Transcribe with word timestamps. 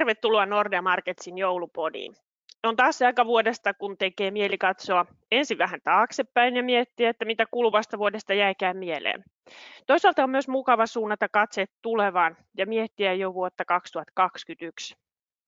Tervetuloa 0.00 0.46
Nordea 0.46 0.82
Marketsin 0.82 1.38
joulupodiin. 1.38 2.14
On 2.62 2.76
taas 2.76 3.02
aika 3.02 3.26
vuodesta, 3.26 3.74
kun 3.74 3.98
tekee 3.98 4.30
mieli 4.30 4.58
katsoa 4.58 5.06
ensin 5.30 5.58
vähän 5.58 5.80
taaksepäin 5.84 6.56
ja 6.56 6.62
miettiä, 6.62 7.10
että 7.10 7.24
mitä 7.24 7.46
kuluvasta 7.50 7.98
vuodesta 7.98 8.34
jäikään 8.34 8.76
mieleen. 8.76 9.24
Toisaalta 9.86 10.24
on 10.24 10.30
myös 10.30 10.48
mukava 10.48 10.86
suunnata 10.86 11.28
katseet 11.28 11.70
tulevaan 11.82 12.36
ja 12.56 12.66
miettiä 12.66 13.14
jo 13.14 13.34
vuotta 13.34 13.64
2021. 13.64 14.94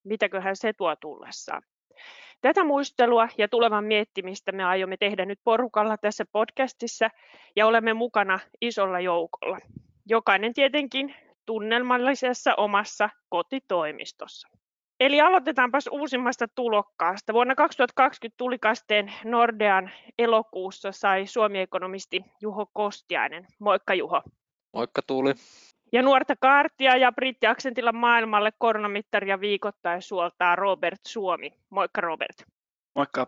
Mitäköhän 0.04 0.56
se 0.56 0.72
tuo 0.72 0.96
tullessaan? 0.96 1.62
Tätä 2.40 2.64
muistelua 2.64 3.28
ja 3.38 3.48
tulevan 3.48 3.84
miettimistä 3.84 4.52
me 4.52 4.64
aiomme 4.64 4.96
tehdä 4.96 5.24
nyt 5.24 5.40
porukalla 5.44 5.96
tässä 5.96 6.24
podcastissa 6.32 7.08
ja 7.56 7.66
olemme 7.66 7.94
mukana 7.94 8.40
isolla 8.60 9.00
joukolla. 9.00 9.58
Jokainen 10.08 10.54
tietenkin 10.54 11.14
tunnelmallisessa 11.46 12.54
omassa 12.54 13.10
kotitoimistossa. 13.28 14.48
Eli 15.00 15.20
aloitetaanpas 15.20 15.88
uusimmasta 15.92 16.46
tulokkaasta. 16.54 17.32
Vuonna 17.32 17.54
2020 17.54 18.36
tulikasteen 18.36 19.12
Nordean 19.24 19.90
elokuussa 20.18 20.92
sai 20.92 21.26
Suomi-ekonomisti 21.26 22.24
Juho 22.40 22.66
Kostiainen. 22.72 23.46
Moikka 23.58 23.94
Juho. 23.94 24.22
Moikka 24.72 25.02
Tuuli. 25.06 25.34
Ja 25.92 26.02
nuorta 26.02 26.34
kaartia 26.40 26.96
ja 26.96 27.12
brittiaksentilla 27.12 27.92
maailmalle 27.92 28.52
koronamittaria 28.58 29.40
viikoittain 29.40 30.02
suoltaa 30.02 30.56
Robert 30.56 31.00
Suomi. 31.08 31.52
Moikka 31.70 32.00
Robert. 32.00 32.42
Moikka. 32.94 33.26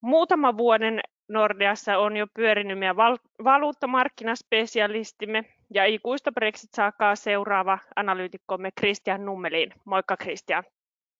Muutaman 0.00 0.56
vuoden 0.56 1.00
Nordeassa 1.28 1.98
on 1.98 2.16
jo 2.16 2.26
pyörinyt 2.34 2.78
meidän 2.78 2.96
val- 2.96 3.18
valuuttamarkkinaspesialistimme 3.44 5.44
ja 5.74 5.84
ikuista 5.84 6.32
Brexit-saakaa 6.32 7.16
seuraava 7.16 7.78
analyytikkomme 7.96 8.70
Christian 8.80 9.24
Nummelin. 9.24 9.72
Moikka 9.84 10.16
Christian. 10.16 10.64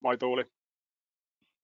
Moi 0.01 0.19
Tuuli. 0.19 0.45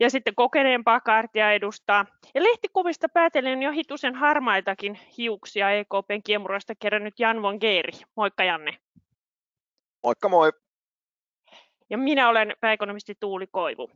Ja 0.01 0.11
sitten 0.11 0.35
kokeneempaa 0.35 1.01
kaartia 1.01 1.53
edustaa. 1.53 2.07
Ja 2.35 2.43
lehtikuvista 2.43 3.09
päätellen 3.09 3.63
jo 3.63 3.73
hitusen 3.73 4.15
harmaitakin 4.15 4.99
hiuksia 5.19 5.71
EKPn 5.71 6.23
kiemurasta 6.25 6.75
kerännyt 6.75 7.15
Jan 7.19 7.43
von 7.43 7.57
Geeri. 7.61 7.93
Moikka 8.17 8.45
Janne. 8.45 8.77
Moikka 10.03 10.29
moi. 10.29 10.53
Ja 11.91 11.99
minä 11.99 12.29
olen 12.29 12.57
pääekonomisti 12.61 13.15
Tuuli 13.21 13.47
Koivu. 13.51 13.91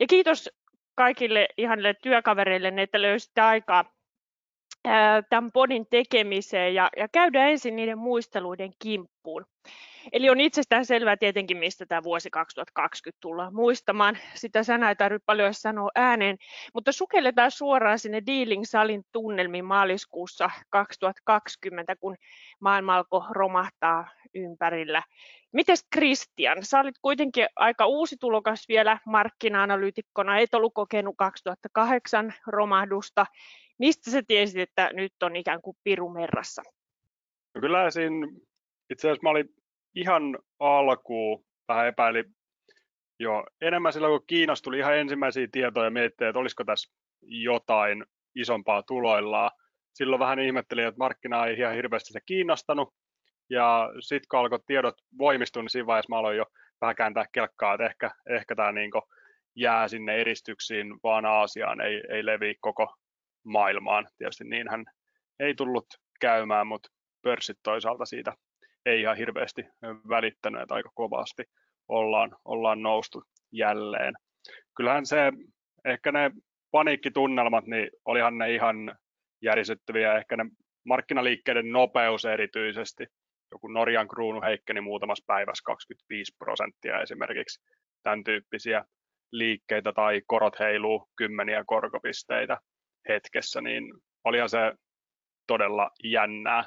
Ja 0.00 0.06
kiitos 0.06 0.50
kaikille 0.98 1.48
ihanille 1.56 1.94
työkavereille, 2.02 2.72
että 2.76 3.02
löysitte 3.02 3.40
aikaa 3.40 3.84
tämän 5.30 5.52
podin 5.52 5.86
tekemiseen 5.90 6.74
ja, 6.74 6.90
ja 6.96 7.08
käydään 7.08 7.50
ensin 7.50 7.76
niiden 7.76 7.98
muisteluiden 7.98 8.70
kimppuun. 8.78 9.46
Eli 10.12 10.30
on 10.30 10.40
itsestään 10.40 10.84
selvää 10.84 11.16
tietenkin, 11.16 11.56
mistä 11.56 11.86
tämä 11.86 12.02
vuosi 12.02 12.30
2020 12.30 13.20
tullaan 13.20 13.54
muistamaan. 13.54 14.18
Sitä 14.34 14.62
sana 14.62 14.88
ei 14.88 14.96
tarvitse 14.96 15.24
paljon 15.26 15.54
sanoa 15.54 15.90
ääneen, 15.94 16.36
mutta 16.74 16.92
sukelletaan 16.92 17.50
suoraan 17.50 17.98
sinne 17.98 18.22
Dealing-salin 18.26 19.02
tunnelmiin 19.12 19.64
maaliskuussa 19.64 20.50
2020, 20.70 21.96
kun 21.96 22.16
maailma 22.60 22.96
alkoi 22.96 23.20
romahtaa 23.30 24.08
ympärillä. 24.34 25.02
Mites 25.52 25.86
Christian, 25.94 26.64
sä 26.64 26.80
olit 26.80 26.98
kuitenkin 27.02 27.46
aika 27.56 27.86
uusi 27.86 28.16
tulokas 28.20 28.68
vielä 28.68 28.98
markkina-analyytikkona, 29.06 30.38
et 30.38 30.54
ollut 30.54 30.74
kokenut 30.74 31.14
2008 31.18 32.34
romahdusta. 32.46 33.26
Mistä 33.78 34.10
sä 34.10 34.22
tiesit, 34.28 34.60
että 34.60 34.90
nyt 34.92 35.12
on 35.22 35.36
ikään 35.36 35.62
kuin 35.62 35.76
pirumerrassa? 35.84 36.62
No 37.54 37.60
kyllä 37.60 37.90
siinä, 37.90 38.26
itse 38.90 39.08
asiassa 39.08 39.22
mä 39.22 39.30
olin 39.30 39.48
ihan 39.94 40.38
alkuun 40.58 41.44
vähän 41.68 41.86
epäili 41.86 42.24
jo 43.18 43.44
enemmän 43.60 43.92
silloin, 43.92 44.10
kun 44.10 44.26
Kiinasta 44.26 44.64
tuli 44.64 44.78
ihan 44.78 44.96
ensimmäisiä 44.96 45.48
tietoja 45.52 45.84
ja 45.84 45.90
miettii, 45.90 46.26
että 46.26 46.38
olisiko 46.38 46.64
tässä 46.64 46.92
jotain 47.22 48.04
isompaa 48.34 48.82
tuloillaan. 48.82 49.50
Silloin 49.94 50.20
vähän 50.20 50.38
ihmettelin, 50.38 50.86
että 50.86 50.98
markkina 50.98 51.46
ei 51.46 51.58
ihan 51.58 51.74
hirveästi 51.74 52.12
se 52.12 52.20
kiinnostanut. 52.26 52.94
Ja 53.50 53.90
sitten 54.00 54.26
kun 54.30 54.38
alkoi 54.38 54.58
tiedot 54.66 54.94
voimistua, 55.18 55.62
niin 55.62 55.70
siinä 55.70 55.86
vaiheessa 55.86 56.14
mä 56.14 56.18
aloin 56.18 56.36
jo 56.36 56.44
vähän 56.80 56.96
kääntää 56.96 57.24
kelkkaa, 57.32 57.74
että 57.74 57.86
ehkä, 57.86 58.10
ehkä 58.26 58.54
tämä 58.54 58.72
niin 58.72 58.90
jää 59.54 59.88
sinne 59.88 60.16
eristyksiin 60.16 60.94
vaan 61.02 61.24
Aasiaan, 61.24 61.80
ei, 61.80 62.02
ei 62.08 62.26
levi 62.26 62.54
koko 62.60 62.94
maailmaan. 63.44 64.08
Tietysti 64.18 64.44
niinhän 64.44 64.84
ei 65.40 65.54
tullut 65.54 65.86
käymään, 66.20 66.66
mutta 66.66 66.88
pörssit 67.22 67.58
toisaalta 67.62 68.04
siitä 68.04 68.32
ei 68.86 69.00
ihan 69.00 69.16
hirveästi 69.16 69.64
välittänyt, 70.08 70.62
että 70.62 70.74
aika 70.74 70.90
kovasti 70.94 71.44
ollaan, 71.88 72.36
ollaan 72.44 72.82
noustu 72.82 73.22
jälleen. 73.52 74.14
Kyllähän 74.76 75.06
se, 75.06 75.32
ehkä 75.84 76.12
ne 76.12 76.30
paniikkitunnelmat, 76.70 77.66
niin 77.66 77.90
olihan 78.04 78.38
ne 78.38 78.54
ihan 78.54 78.98
järisyttäviä, 79.42 80.18
ehkä 80.18 80.36
ne 80.36 80.44
markkinaliikkeiden 80.84 81.72
nopeus 81.72 82.24
erityisesti, 82.24 83.06
joku 83.52 83.68
Norjan 83.68 84.08
kruunu 84.08 84.42
heikkeni 84.42 84.80
muutamassa 84.80 85.24
päivässä 85.26 85.62
25 85.64 86.36
prosenttia 86.38 87.00
esimerkiksi, 87.02 87.60
tämän 88.02 88.24
tyyppisiä 88.24 88.84
liikkeitä 89.32 89.92
tai 89.92 90.22
korot 90.26 90.58
heiluu 90.58 91.08
kymmeniä 91.16 91.64
korkopisteitä 91.66 92.58
hetkessä, 93.08 93.60
niin 93.60 93.84
olihan 94.24 94.48
se 94.48 94.72
todella 95.46 95.90
jännää 96.04 96.64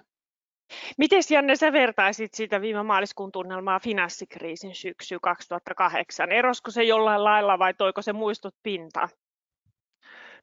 Miten 0.97 1.21
Janne 1.29 1.55
sä 1.55 1.71
vertaisit 1.71 2.33
sitä 2.33 2.61
viime 2.61 2.83
maaliskuun 2.83 3.31
tunnelmaa 3.31 3.79
finanssikriisin 3.79 4.75
syksy 4.75 5.19
2008? 5.21 6.31
Erosko 6.31 6.71
se 6.71 6.83
jollain 6.83 7.23
lailla 7.23 7.59
vai 7.59 7.73
toiko 7.73 8.01
se 8.01 8.13
muistut 8.13 8.55
pintaan? 8.63 9.09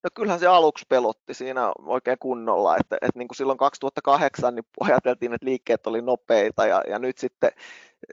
No 0.03 0.11
kyllähän 0.15 0.41
se 0.41 0.47
aluksi 0.47 0.85
pelotti 0.89 1.35
siinä 1.35 1.73
oikein 1.79 2.19
kunnolla, 2.21 2.77
että, 2.77 2.97
että 2.97 3.19
niin 3.19 3.29
kuin 3.29 3.37
silloin 3.37 3.59
2008 3.59 4.55
niin 4.55 4.65
ajateltiin, 4.81 5.33
että 5.33 5.47
liikkeet 5.47 5.87
oli 5.87 6.03
nopeita 6.03 6.67
ja, 6.67 6.83
ja 6.89 6.99
nyt 6.99 7.19
sitten 7.19 7.51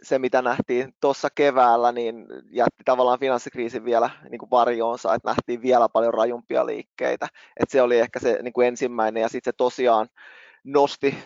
se, 0.03 0.19
mitä 0.19 0.41
nähtiin 0.41 0.93
tuossa 1.01 1.29
keväällä, 1.35 1.91
niin 1.91 2.25
jätti 2.49 2.83
tavallaan 2.85 3.19
finanssikriisin 3.19 3.85
vielä 3.85 4.09
niin 4.29 4.39
kuin 4.39 4.51
varjoonsa, 4.51 5.13
että 5.13 5.29
nähtiin 5.29 5.61
vielä 5.61 5.89
paljon 5.89 6.13
rajumpia 6.13 6.65
liikkeitä. 6.65 7.27
Että 7.59 7.71
se 7.71 7.81
oli 7.81 7.99
ehkä 7.99 8.19
se 8.19 8.39
niin 8.41 8.53
kuin 8.53 8.67
ensimmäinen 8.67 9.21
ja 9.21 9.29
sitten 9.29 9.51
se 9.53 9.57
tosiaan 9.57 10.07
nosti 10.65 11.17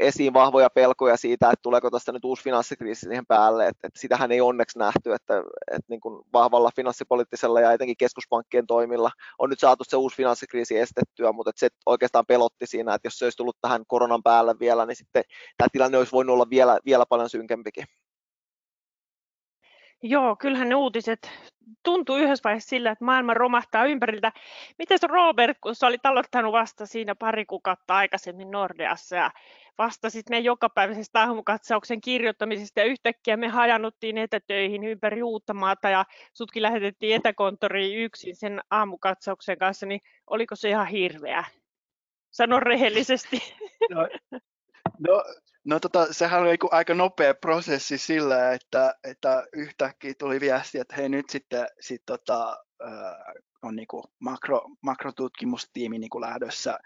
esiin 0.00 0.32
vahvoja 0.32 0.70
pelkoja 0.70 1.16
siitä, 1.16 1.46
että 1.46 1.62
tuleeko 1.62 1.90
tästä 1.90 2.12
nyt 2.12 2.24
uusi 2.24 2.42
finanssikriisi 2.42 3.00
siihen 3.00 3.26
päälle, 3.26 3.66
että, 3.68 3.86
että 3.86 4.00
sitähän 4.00 4.32
ei 4.32 4.40
onneksi 4.40 4.78
nähty, 4.78 5.14
että, 5.14 5.38
että 5.70 5.86
niin 5.88 6.00
kuin 6.00 6.24
vahvalla 6.32 6.70
finanssipoliittisella 6.76 7.60
ja 7.60 7.72
etenkin 7.72 7.96
keskuspankkien 7.96 8.66
toimilla 8.66 9.10
on 9.38 9.50
nyt 9.50 9.60
saatu 9.60 9.84
se 9.84 9.96
uusi 9.96 10.16
finanssikriisi 10.16 10.78
estettyä, 10.78 11.32
mutta 11.32 11.50
että 11.50 11.60
se 11.60 11.68
oikeastaan 11.86 12.26
pelotti 12.26 12.66
siinä, 12.66 12.94
että 12.94 13.06
jos 13.06 13.18
se 13.18 13.24
olisi 13.26 13.36
tullut 13.36 13.56
tähän 13.60 13.84
koronan 13.86 14.22
päälle 14.22 14.54
vielä, 14.60 14.86
niin 14.86 14.96
sitten 14.96 15.22
tämä 15.56 15.68
tilanne 15.72 15.98
olisi 15.98 16.12
voinut 16.12 16.34
olla 16.34 16.50
vielä, 16.50 16.78
vielä 16.86 17.04
paljon 17.08 17.30
synkempikin. 17.30 17.84
Joo, 20.02 20.36
kyllähän 20.36 20.68
ne 20.68 20.74
uutiset 20.74 21.30
tuntuu 21.82 22.16
yhdessä 22.16 22.44
vaiheessa 22.44 22.68
sillä, 22.68 22.90
että 22.90 23.04
maailma 23.04 23.34
romahtaa 23.34 23.84
ympäriltä. 23.84 24.32
Miten 24.78 24.98
Robert, 25.02 25.58
kun 25.60 25.74
sä 25.74 25.86
olit 25.86 26.06
aloittanut 26.06 26.52
vasta 26.52 26.86
siinä 26.86 27.14
pari 27.14 27.46
kuukautta 27.46 27.96
aikaisemmin 27.96 28.50
Nordeassa 28.50 29.16
ja 29.16 29.30
vastasit 29.78 30.28
meidän 30.28 30.44
jokapäiväisestä 30.44 31.20
aamukatsauksen 31.20 32.00
kirjoittamisesta 32.00 32.80
ja 32.80 32.86
yhtäkkiä 32.86 33.36
me 33.36 33.48
hajannuttiin 33.48 34.18
etätöihin 34.18 34.84
ympäri 34.84 35.22
uutta 35.22 35.54
maata 35.54 35.90
ja 35.90 36.04
sutkin 36.32 36.62
lähetettiin 36.62 37.16
etäkonttoriin 37.16 37.98
yksin 37.98 38.36
sen 38.36 38.60
aamukatsauksen 38.70 39.58
kanssa, 39.58 39.86
niin 39.86 40.00
oliko 40.26 40.56
se 40.56 40.68
ihan 40.68 40.86
hirveä? 40.86 41.44
Sano 42.30 42.60
rehellisesti. 42.60 43.54
No, 43.90 44.08
no 44.98 45.24
No 45.64 45.80
tota, 45.80 46.12
sehän 46.12 46.40
oli 46.40 46.56
aika 46.70 46.94
nopea 46.94 47.34
prosessi 47.34 47.98
sillä, 47.98 48.52
että, 48.52 48.94
että 49.04 49.46
yhtäkkiä 49.52 50.14
tuli 50.18 50.40
viesti, 50.40 50.78
että 50.78 50.96
hei 50.96 51.08
nyt 51.08 51.30
sitten 51.30 51.66
sit 51.80 52.02
tota, 52.06 52.56
on 53.62 53.76
niinku 53.76 54.04
makro, 54.18 54.62
makrotutkimustiimi 54.82 55.98
niinku 55.98 56.20
lähdössä 56.20 56.78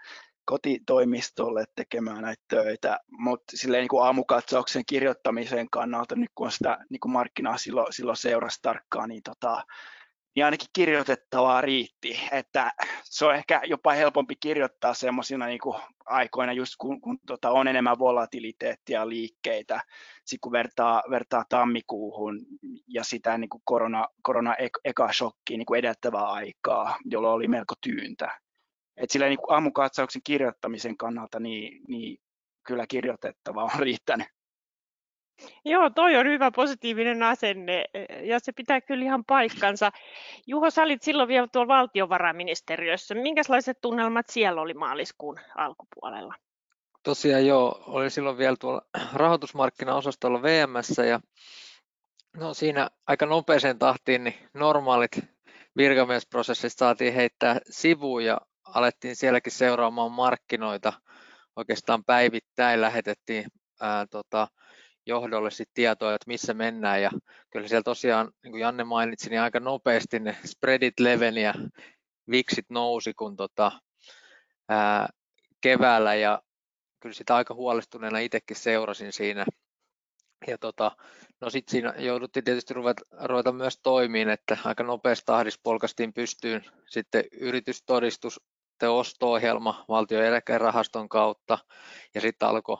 kotitoimistolle 0.45 1.65
tekemään 1.75 2.21
näitä 2.21 2.43
töitä, 2.47 2.99
mutta 3.11 3.57
silleen 3.57 3.81
niin 3.81 3.89
kuin 3.89 4.03
aamukatsauksen 4.03 4.83
kirjoittamisen 4.87 5.69
kannalta, 5.69 6.15
nyt 6.15 6.31
kun 6.35 6.51
sitä 6.51 6.77
niin 6.89 6.99
kuin 6.99 7.11
markkinaa 7.11 7.57
silloin, 7.57 7.93
silloin 7.93 8.17
seurasi 8.17 8.59
tarkkaan, 8.61 9.09
niin 9.09 9.23
tota, 9.23 9.63
niin 10.35 10.45
ainakin 10.45 10.69
kirjoitettavaa 10.73 11.61
riitti. 11.61 12.19
Että 12.31 12.71
se 13.03 13.25
on 13.25 13.35
ehkä 13.35 13.61
jopa 13.65 13.91
helpompi 13.91 14.35
kirjoittaa 14.35 14.93
semmoisina 14.93 15.45
niin 15.45 15.59
aikoina, 16.05 16.53
just 16.53 16.73
kun, 16.77 17.01
kun 17.01 17.19
tota, 17.27 17.51
on 17.51 17.67
enemmän 17.67 17.99
volatiliteettia 17.99 19.09
liikkeitä, 19.09 19.81
sit 20.25 20.39
kun 20.41 20.51
vertaa, 20.51 21.03
vertaa 21.09 21.45
tammikuuhun 21.49 22.39
ja 22.87 23.03
sitä 23.03 23.37
niin 23.37 23.49
kuin 23.49 23.61
korona, 23.65 24.07
korona 24.21 24.55
eka 24.83 25.13
shokkiin 25.13 25.57
niin 25.57 25.77
edeltävää 25.77 26.25
aikaa, 26.25 26.97
jolloin 27.05 27.33
oli 27.33 27.47
melko 27.47 27.73
tyyntä. 27.81 28.39
Et 28.97 29.11
sillä 29.11 29.27
niin 29.27 29.39
aamukatsauksen 29.47 30.21
kirjoittamisen 30.23 30.97
kannalta 30.97 31.39
niin, 31.39 31.81
niin 31.87 32.17
kyllä 32.63 32.85
kirjoitettavaa 32.87 33.63
on 33.63 33.79
riittänyt. 33.79 34.27
Joo, 35.65 35.89
toi 35.89 36.15
on 36.15 36.25
hyvä 36.25 36.51
positiivinen 36.51 37.23
asenne 37.23 37.85
ja 38.23 38.39
se 38.39 38.51
pitää 38.51 38.81
kyllä 38.81 39.05
ihan 39.05 39.25
paikkansa. 39.25 39.91
Juho, 40.47 40.69
sä 40.69 40.83
olit 40.83 41.03
silloin 41.03 41.27
vielä 41.27 41.47
tuolla 41.47 41.67
valtiovarainministeriössä. 41.67 43.15
Minkälaiset 43.15 43.81
tunnelmat 43.81 44.29
siellä 44.29 44.61
oli 44.61 44.73
maaliskuun 44.73 45.39
alkupuolella? 45.55 46.35
Tosiaan 47.03 47.45
joo, 47.47 47.83
olin 47.87 48.11
silloin 48.11 48.37
vielä 48.37 48.55
tuolla 48.59 48.81
rahoitusmarkkinaosastolla 49.13 50.41
VMssä 50.41 51.05
ja 51.05 51.19
no 52.37 52.53
siinä 52.53 52.89
aika 53.07 53.25
nopeeseen 53.25 53.79
tahtiin 53.79 54.23
niin 54.23 54.35
normaalit 54.53 55.11
virkamiesprosessit 55.77 56.73
saatiin 56.73 57.13
heittää 57.13 57.59
sivuun 57.69 58.25
ja 58.25 58.41
alettiin 58.65 59.15
sielläkin 59.15 59.51
seuraamaan 59.51 60.11
markkinoita 60.11 60.93
oikeastaan 61.55 62.03
päivittäin 62.03 62.81
lähetettiin 62.81 63.45
ää, 63.81 64.05
tota, 64.07 64.47
johdolle 65.05 65.51
sit 65.51 65.69
tietoa, 65.73 66.13
että 66.15 66.27
missä 66.27 66.53
mennään. 66.53 67.01
Ja 67.01 67.11
kyllä 67.51 67.67
siellä 67.67 67.83
tosiaan, 67.83 68.31
niin 68.43 68.51
kuin 68.51 68.61
Janne 68.61 68.83
mainitsi, 68.83 69.29
niin 69.29 69.41
aika 69.41 69.59
nopeasti 69.59 70.19
ne 70.19 70.37
spreadit 70.45 70.99
leveni 70.99 71.43
ja 71.43 71.53
viksit 72.31 72.65
nousi 72.69 73.13
kun 73.13 73.35
tota, 73.35 73.71
ää, 74.69 75.09
keväällä. 75.61 76.15
Ja 76.15 76.41
kyllä 76.99 77.15
sitä 77.15 77.35
aika 77.35 77.53
huolestuneena 77.53 78.19
itsekin 78.19 78.57
seurasin 78.57 79.13
siinä. 79.13 79.45
Ja 80.47 80.57
tota, 80.57 80.91
no 81.41 81.49
sitten 81.49 81.71
siinä 81.71 81.93
jouduttiin 81.97 82.43
tietysti 82.43 82.73
ruveta, 82.73 83.05
ruveta 83.23 83.51
myös 83.51 83.79
toimiin, 83.83 84.29
että 84.29 84.57
aika 84.63 84.83
nopeasti 84.83 85.25
tahdissa 85.25 85.59
polkastiin 85.63 86.13
pystyyn 86.13 86.65
sitten 86.89 87.23
yritystodistus 87.31 88.39
osto-ohjelma 88.89 89.85
valtion 89.87 90.23
eläkerahaston 90.23 91.09
kautta. 91.09 91.57
Ja 92.15 92.21
sitten 92.21 92.47
alkoi 92.47 92.77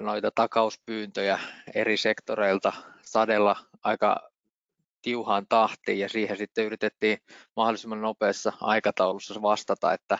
noita 0.00 0.30
takauspyyntöjä 0.34 1.38
eri 1.74 1.96
sektoreilta 1.96 2.72
sadella 3.02 3.56
aika 3.82 4.30
tiuhaan 5.02 5.46
tahtiin 5.48 5.98
ja 5.98 6.08
siihen 6.08 6.36
sitten 6.36 6.64
yritettiin 6.64 7.18
mahdollisimman 7.56 8.00
nopeassa 8.00 8.52
aikataulussa 8.60 9.42
vastata, 9.42 9.92
että 9.92 10.18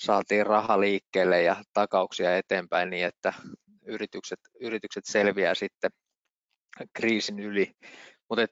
saatiin 0.00 0.46
raha 0.46 0.80
liikkeelle 0.80 1.42
ja 1.42 1.56
takauksia 1.72 2.36
eteenpäin 2.36 2.90
niin, 2.90 3.06
että 3.06 3.32
yritykset, 3.86 4.40
yritykset 4.60 5.04
selviää 5.06 5.54
sitten 5.54 5.90
kriisin 6.92 7.40
yli. 7.40 7.72
Mutta 8.28 8.46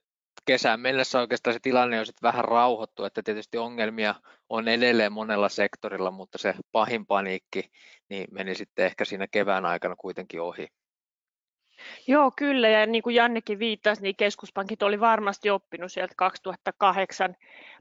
kesään 0.48 0.80
mennessä 0.80 1.20
oikeastaan 1.20 1.54
se 1.54 1.60
tilanne 1.62 2.00
on 2.00 2.06
sitten 2.06 2.28
vähän 2.28 2.44
rauhoittu, 2.44 3.04
että 3.04 3.22
tietysti 3.22 3.58
ongelmia 3.58 4.14
on 4.48 4.68
edelleen 4.68 5.12
monella 5.12 5.48
sektorilla, 5.48 6.10
mutta 6.10 6.38
se 6.38 6.54
pahin 6.72 7.06
paniikki 7.06 7.70
niin 8.08 8.26
meni 8.30 8.54
sitten 8.54 8.86
ehkä 8.86 9.04
siinä 9.04 9.26
kevään 9.30 9.66
aikana 9.66 9.96
kuitenkin 9.96 10.40
ohi. 10.40 10.68
Joo, 12.06 12.32
kyllä. 12.36 12.68
Ja 12.68 12.86
niin 12.86 13.02
kuin 13.02 13.14
Jannekin 13.14 13.58
viittasi, 13.58 14.02
niin 14.02 14.16
keskuspankit 14.16 14.82
oli 14.82 15.00
varmasti 15.00 15.50
oppinut 15.50 15.92
sieltä 15.92 16.14
2008 16.16 17.36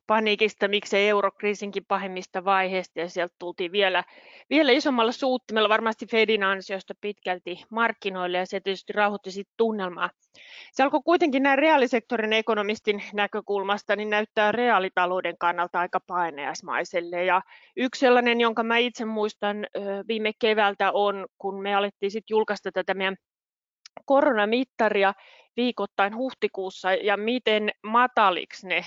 paniikista, 0.07 0.67
miksei 0.67 1.09
eurokriisinkin 1.09 1.85
pahimmista 1.87 2.45
vaiheista, 2.45 2.99
ja 2.99 3.09
sieltä 3.09 3.35
tultiin 3.39 3.71
vielä, 3.71 4.03
vielä 4.49 4.71
isommalla 4.71 5.11
suuttimella 5.11 5.69
varmasti 5.69 6.05
Fedin 6.05 6.43
ansiosta 6.43 6.93
pitkälti 7.01 7.63
markkinoille, 7.69 8.37
ja 8.37 8.45
se 8.45 8.59
tietysti 8.59 8.93
rauhoitti 8.93 9.31
sitten 9.31 9.53
tunnelmaa. 9.57 10.09
Se 10.71 10.83
alkoi 10.83 11.01
kuitenkin 11.05 11.43
näin 11.43 11.59
reaalisektorin 11.59 12.33
ekonomistin 12.33 13.03
näkökulmasta, 13.13 13.95
niin 13.95 14.09
näyttää 14.09 14.51
reaalitalouden 14.51 15.37
kannalta 15.39 15.79
aika 15.79 15.99
paineasmaiselle, 16.07 17.25
ja 17.25 17.41
yksi 17.77 17.99
sellainen, 17.99 18.41
jonka 18.41 18.63
mä 18.63 18.77
itse 18.77 19.05
muistan 19.05 19.67
viime 20.07 20.31
keväältä 20.39 20.91
on, 20.91 21.25
kun 21.37 21.61
me 21.61 21.75
alettiin 21.75 22.11
sitten 22.11 22.35
julkaista 22.35 22.71
tätä 22.71 22.93
meidän 22.93 23.15
koronamittaria 24.05 25.13
viikoittain 25.57 26.15
huhtikuussa 26.15 26.93
ja 26.93 27.17
miten 27.17 27.69
mataliksi 27.83 28.67
ne 28.67 28.85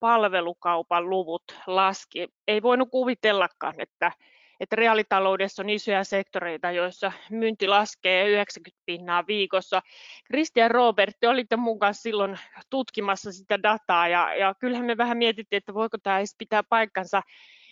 palvelukaupan 0.00 1.10
luvut 1.10 1.42
laski. 1.66 2.28
Ei 2.48 2.62
voinut 2.62 2.88
kuvitellakaan, 2.90 3.74
että, 3.78 4.12
että 4.60 4.76
reaalitaloudessa 4.76 5.62
on 5.62 5.70
isoja 5.70 6.04
sektoreita, 6.04 6.70
joissa 6.70 7.12
myynti 7.30 7.68
laskee 7.68 8.28
90 8.28 8.82
pinnaa 8.86 9.26
viikossa. 9.26 9.82
Christian 10.26 10.70
Robert, 10.70 11.16
te 11.20 11.28
olitte 11.28 11.56
mukaan 11.56 11.94
silloin 11.94 12.38
tutkimassa 12.70 13.32
sitä 13.32 13.62
dataa 13.62 14.08
ja, 14.08 14.34
ja 14.34 14.54
kyllähän 14.54 14.86
me 14.86 14.96
vähän 14.96 15.18
mietittiin, 15.18 15.58
että 15.58 15.74
voiko 15.74 15.98
tämä 16.02 16.18
edes 16.18 16.34
pitää 16.38 16.62
paikkansa. 16.62 17.22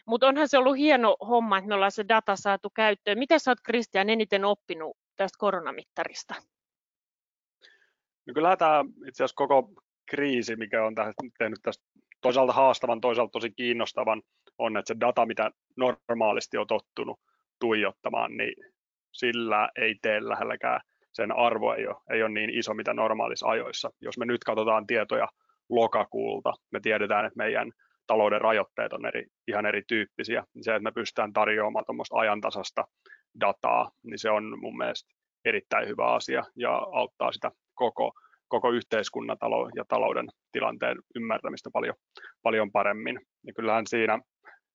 Mutta 0.06 0.28
onhan 0.28 0.48
se 0.48 0.58
ollut 0.58 0.76
hieno 0.76 1.16
homma, 1.28 1.58
että 1.58 1.68
me 1.68 1.74
ollaan 1.74 1.92
se 1.92 2.04
data 2.08 2.36
saatu 2.36 2.70
käyttöön. 2.70 3.18
Mitä 3.18 3.38
sä 3.38 3.50
oot 3.50 3.62
Christian 3.64 4.10
eniten 4.10 4.44
oppinut 4.44 4.96
tästä 5.16 5.36
koronamittarista? 5.38 6.34
No 8.26 8.34
kyllähän 8.34 8.58
tämä 8.58 8.84
itse 9.08 9.24
asiassa 9.24 9.36
koko 9.36 9.72
kriisi, 10.06 10.56
mikä 10.56 10.84
on 10.84 10.94
tehnyt 11.38 11.60
tästä 11.62 11.84
toisaalta 12.26 12.52
haastavan, 12.52 13.00
toisaalta 13.00 13.30
tosi 13.30 13.50
kiinnostavan, 13.50 14.22
on, 14.58 14.76
että 14.76 14.94
se 14.94 15.00
data, 15.00 15.26
mitä 15.26 15.50
normaalisti 15.76 16.58
on 16.58 16.66
tottunut 16.66 17.20
tuijottamaan, 17.60 18.36
niin 18.36 18.54
sillä 19.12 19.68
ei 19.76 19.94
tee 20.02 20.28
lähelläkään 20.28 20.80
sen 21.12 21.36
arvo 21.36 21.74
ei 21.74 21.86
ole, 21.86 21.96
ei 22.10 22.22
ole 22.22 22.30
niin 22.30 22.50
iso, 22.50 22.74
mitä 22.74 22.94
normaalissa 22.94 23.48
ajoissa. 23.48 23.90
Jos 24.00 24.18
me 24.18 24.26
nyt 24.26 24.44
katsotaan 24.44 24.86
tietoja 24.86 25.28
lokakuulta, 25.68 26.52
me 26.72 26.80
tiedetään, 26.80 27.26
että 27.26 27.36
meidän 27.36 27.72
talouden 28.06 28.40
rajoitteet 28.40 28.92
on 28.92 29.06
eri, 29.06 29.26
ihan 29.48 29.66
erityyppisiä, 29.66 30.44
niin 30.54 30.64
se, 30.64 30.74
että 30.74 30.82
me 30.82 30.92
pystytään 30.92 31.32
tarjoamaan 31.32 31.84
tuommoista 31.86 32.16
ajantasasta 32.16 32.84
dataa, 33.40 33.90
niin 34.02 34.18
se 34.18 34.30
on 34.30 34.60
mun 34.60 34.76
mielestä 34.76 35.14
erittäin 35.44 35.88
hyvä 35.88 36.06
asia 36.06 36.44
ja 36.56 36.76
auttaa 36.76 37.32
sitä 37.32 37.50
koko, 37.74 38.12
koko 38.48 38.70
yhteiskunnan 38.70 39.38
talo- 39.38 39.70
ja 39.76 39.84
talouden 39.88 40.26
tilanteen 40.52 40.96
ymmärtämistä 41.14 41.70
paljon, 41.72 41.94
paljon 42.42 42.72
paremmin. 42.72 43.20
Ja 43.46 43.52
kyllähän 43.52 43.86
siinä 43.86 44.18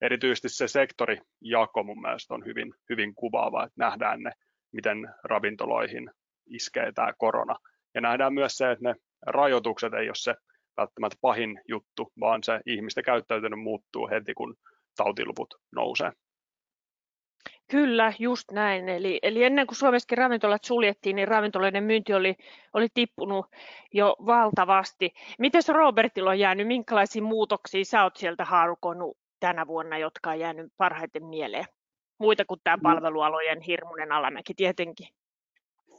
erityisesti 0.01 0.49
se 0.49 0.67
sektorijako 0.67 1.83
mun 1.83 2.01
mielestä 2.01 2.33
on 2.33 2.45
hyvin, 2.45 2.73
hyvin 2.89 3.15
kuvaava, 3.15 3.63
että 3.63 3.75
nähdään 3.77 4.19
ne, 4.19 4.31
miten 4.73 4.97
ravintoloihin 5.23 6.11
iskee 6.49 6.91
tämä 6.91 7.13
korona. 7.17 7.55
Ja 7.95 8.01
nähdään 8.01 8.33
myös 8.33 8.57
se, 8.57 8.71
että 8.71 8.89
ne 8.89 8.95
rajoitukset 9.27 9.93
ei 9.93 10.09
ole 10.09 10.15
se 10.15 10.35
välttämättä 10.77 11.17
pahin 11.21 11.61
juttu, 11.67 12.11
vaan 12.19 12.43
se 12.43 12.59
ihmisten 12.65 13.03
käyttäytyminen 13.03 13.59
muuttuu 13.59 14.09
heti, 14.09 14.33
kun 14.33 14.55
tautiluvut 14.97 15.53
nousee. 15.75 16.11
Kyllä, 17.71 18.13
just 18.19 18.51
näin. 18.51 18.89
Eli, 18.89 19.19
eli 19.21 19.43
ennen 19.43 19.67
kuin 19.67 19.75
Suomessakin 19.75 20.17
ravintolat 20.17 20.63
suljettiin, 20.63 21.15
niin 21.15 21.27
ravintoloiden 21.27 21.83
myynti 21.83 22.13
oli, 22.13 22.35
oli 22.73 22.87
tippunut 22.93 23.45
jo 23.93 24.15
valtavasti. 24.25 25.13
Miten 25.39 25.61
Robertilla 25.67 26.29
on 26.29 26.39
jäänyt, 26.39 26.67
minkälaisia 26.67 27.21
muutoksia 27.21 27.85
sä 27.85 28.03
oot 28.03 28.17
sieltä 28.17 28.45
haarukonut 28.45 29.17
tänä 29.39 29.67
vuonna, 29.67 29.97
jotka 29.97 30.29
on 30.29 30.39
jäänyt 30.39 30.73
parhaiten 30.77 31.25
mieleen? 31.25 31.65
Muita 32.17 32.45
kuin 32.45 32.59
tämä 32.63 32.75
no. 32.75 32.81
palvelualojen 32.81 33.61
hirmuinen 33.61 34.11
alamäki 34.11 34.53
tietenkin. 34.53 35.07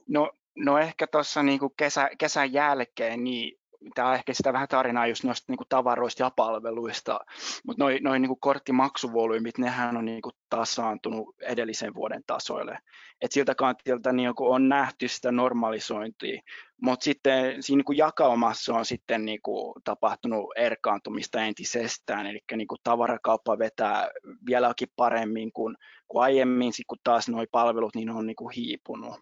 No, 0.08 0.30
no 0.56 0.78
ehkä 0.78 1.06
tuossa 1.06 1.42
niin 1.42 1.60
kesä, 1.76 2.10
kesän 2.18 2.52
jälkeen, 2.52 3.24
niin 3.24 3.58
tämä 3.94 4.08
on 4.08 4.14
ehkä 4.14 4.34
sitä 4.34 4.52
vähän 4.52 4.68
tarinaa 4.68 5.06
just 5.06 5.24
noista 5.24 5.52
niin 5.52 5.56
kuin 5.58 5.68
tavaroista 5.68 6.22
ja 6.22 6.30
palveluista, 6.36 7.20
mutta 7.66 7.84
noin 7.84 7.98
noi, 8.02 8.18
niin 8.18 8.40
korttimaksuvolyymit, 8.40 9.58
nehän 9.58 9.96
on 9.96 10.04
niin 10.04 10.22
kuin 10.22 10.34
tasaantunut 10.48 11.34
edellisen 11.40 11.94
vuoden 11.94 12.22
tasoille. 12.26 12.78
Et 13.20 13.32
siltä 13.32 13.54
kantilta 13.54 14.12
niin 14.12 14.32
on 14.38 14.68
nähty 14.68 15.08
sitä 15.08 15.32
normalisointia, 15.32 16.42
mutta 16.82 17.04
sitten 17.04 17.62
siinä 17.62 17.82
niin 17.88 17.98
jakaumassa 17.98 18.74
on 18.74 18.84
sitten 18.84 19.24
niin 19.24 19.42
kuin 19.42 19.74
tapahtunut 19.84 20.52
erkaantumista 20.56 21.44
entisestään, 21.44 22.26
eli 22.26 22.40
niin 22.56 22.68
kuin 22.68 22.78
tavarakauppa 22.84 23.58
vetää 23.58 24.08
vieläkin 24.46 24.88
paremmin 24.96 25.52
kuin, 25.52 25.76
kuin 26.08 26.22
aiemmin, 26.22 26.72
sit 26.72 26.84
kun 26.86 26.98
taas 27.04 27.28
nuo 27.28 27.44
palvelut 27.50 27.94
niin 27.94 28.10
on 28.10 28.26
niin 28.26 28.36
kuin 28.36 28.54
hiipunut. 28.56 29.20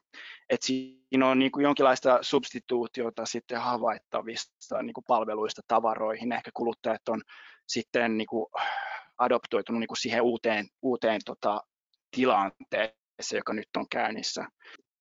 Et 0.51 0.63
siinä 0.63 1.29
on 1.29 1.39
niin 1.39 1.53
kuin 1.53 1.65
jonkinlaista 1.65 2.19
substituutiota 2.23 3.27
sitten 3.27 3.61
havaittavista 3.61 4.83
niin 4.83 4.95
kuin 4.95 5.05
palveluista 5.09 5.63
tavaroihin. 5.69 6.33
Ehkä 6.33 6.51
kuluttajat 6.55 7.09
on 7.09 7.23
sitten 7.67 8.19
niin 8.19 8.29
kuin 8.29 8.47
adoptoitunut 9.19 9.81
niin 9.81 9.89
kuin 9.89 9.99
siihen 9.99 10.23
uuteen, 10.23 10.67
uuteen 10.83 11.21
tota, 11.25 11.61
tilanteeseen, 12.17 13.39
joka 13.39 13.53
nyt 13.53 13.69
on 13.77 13.89
käynnissä. 13.89 14.47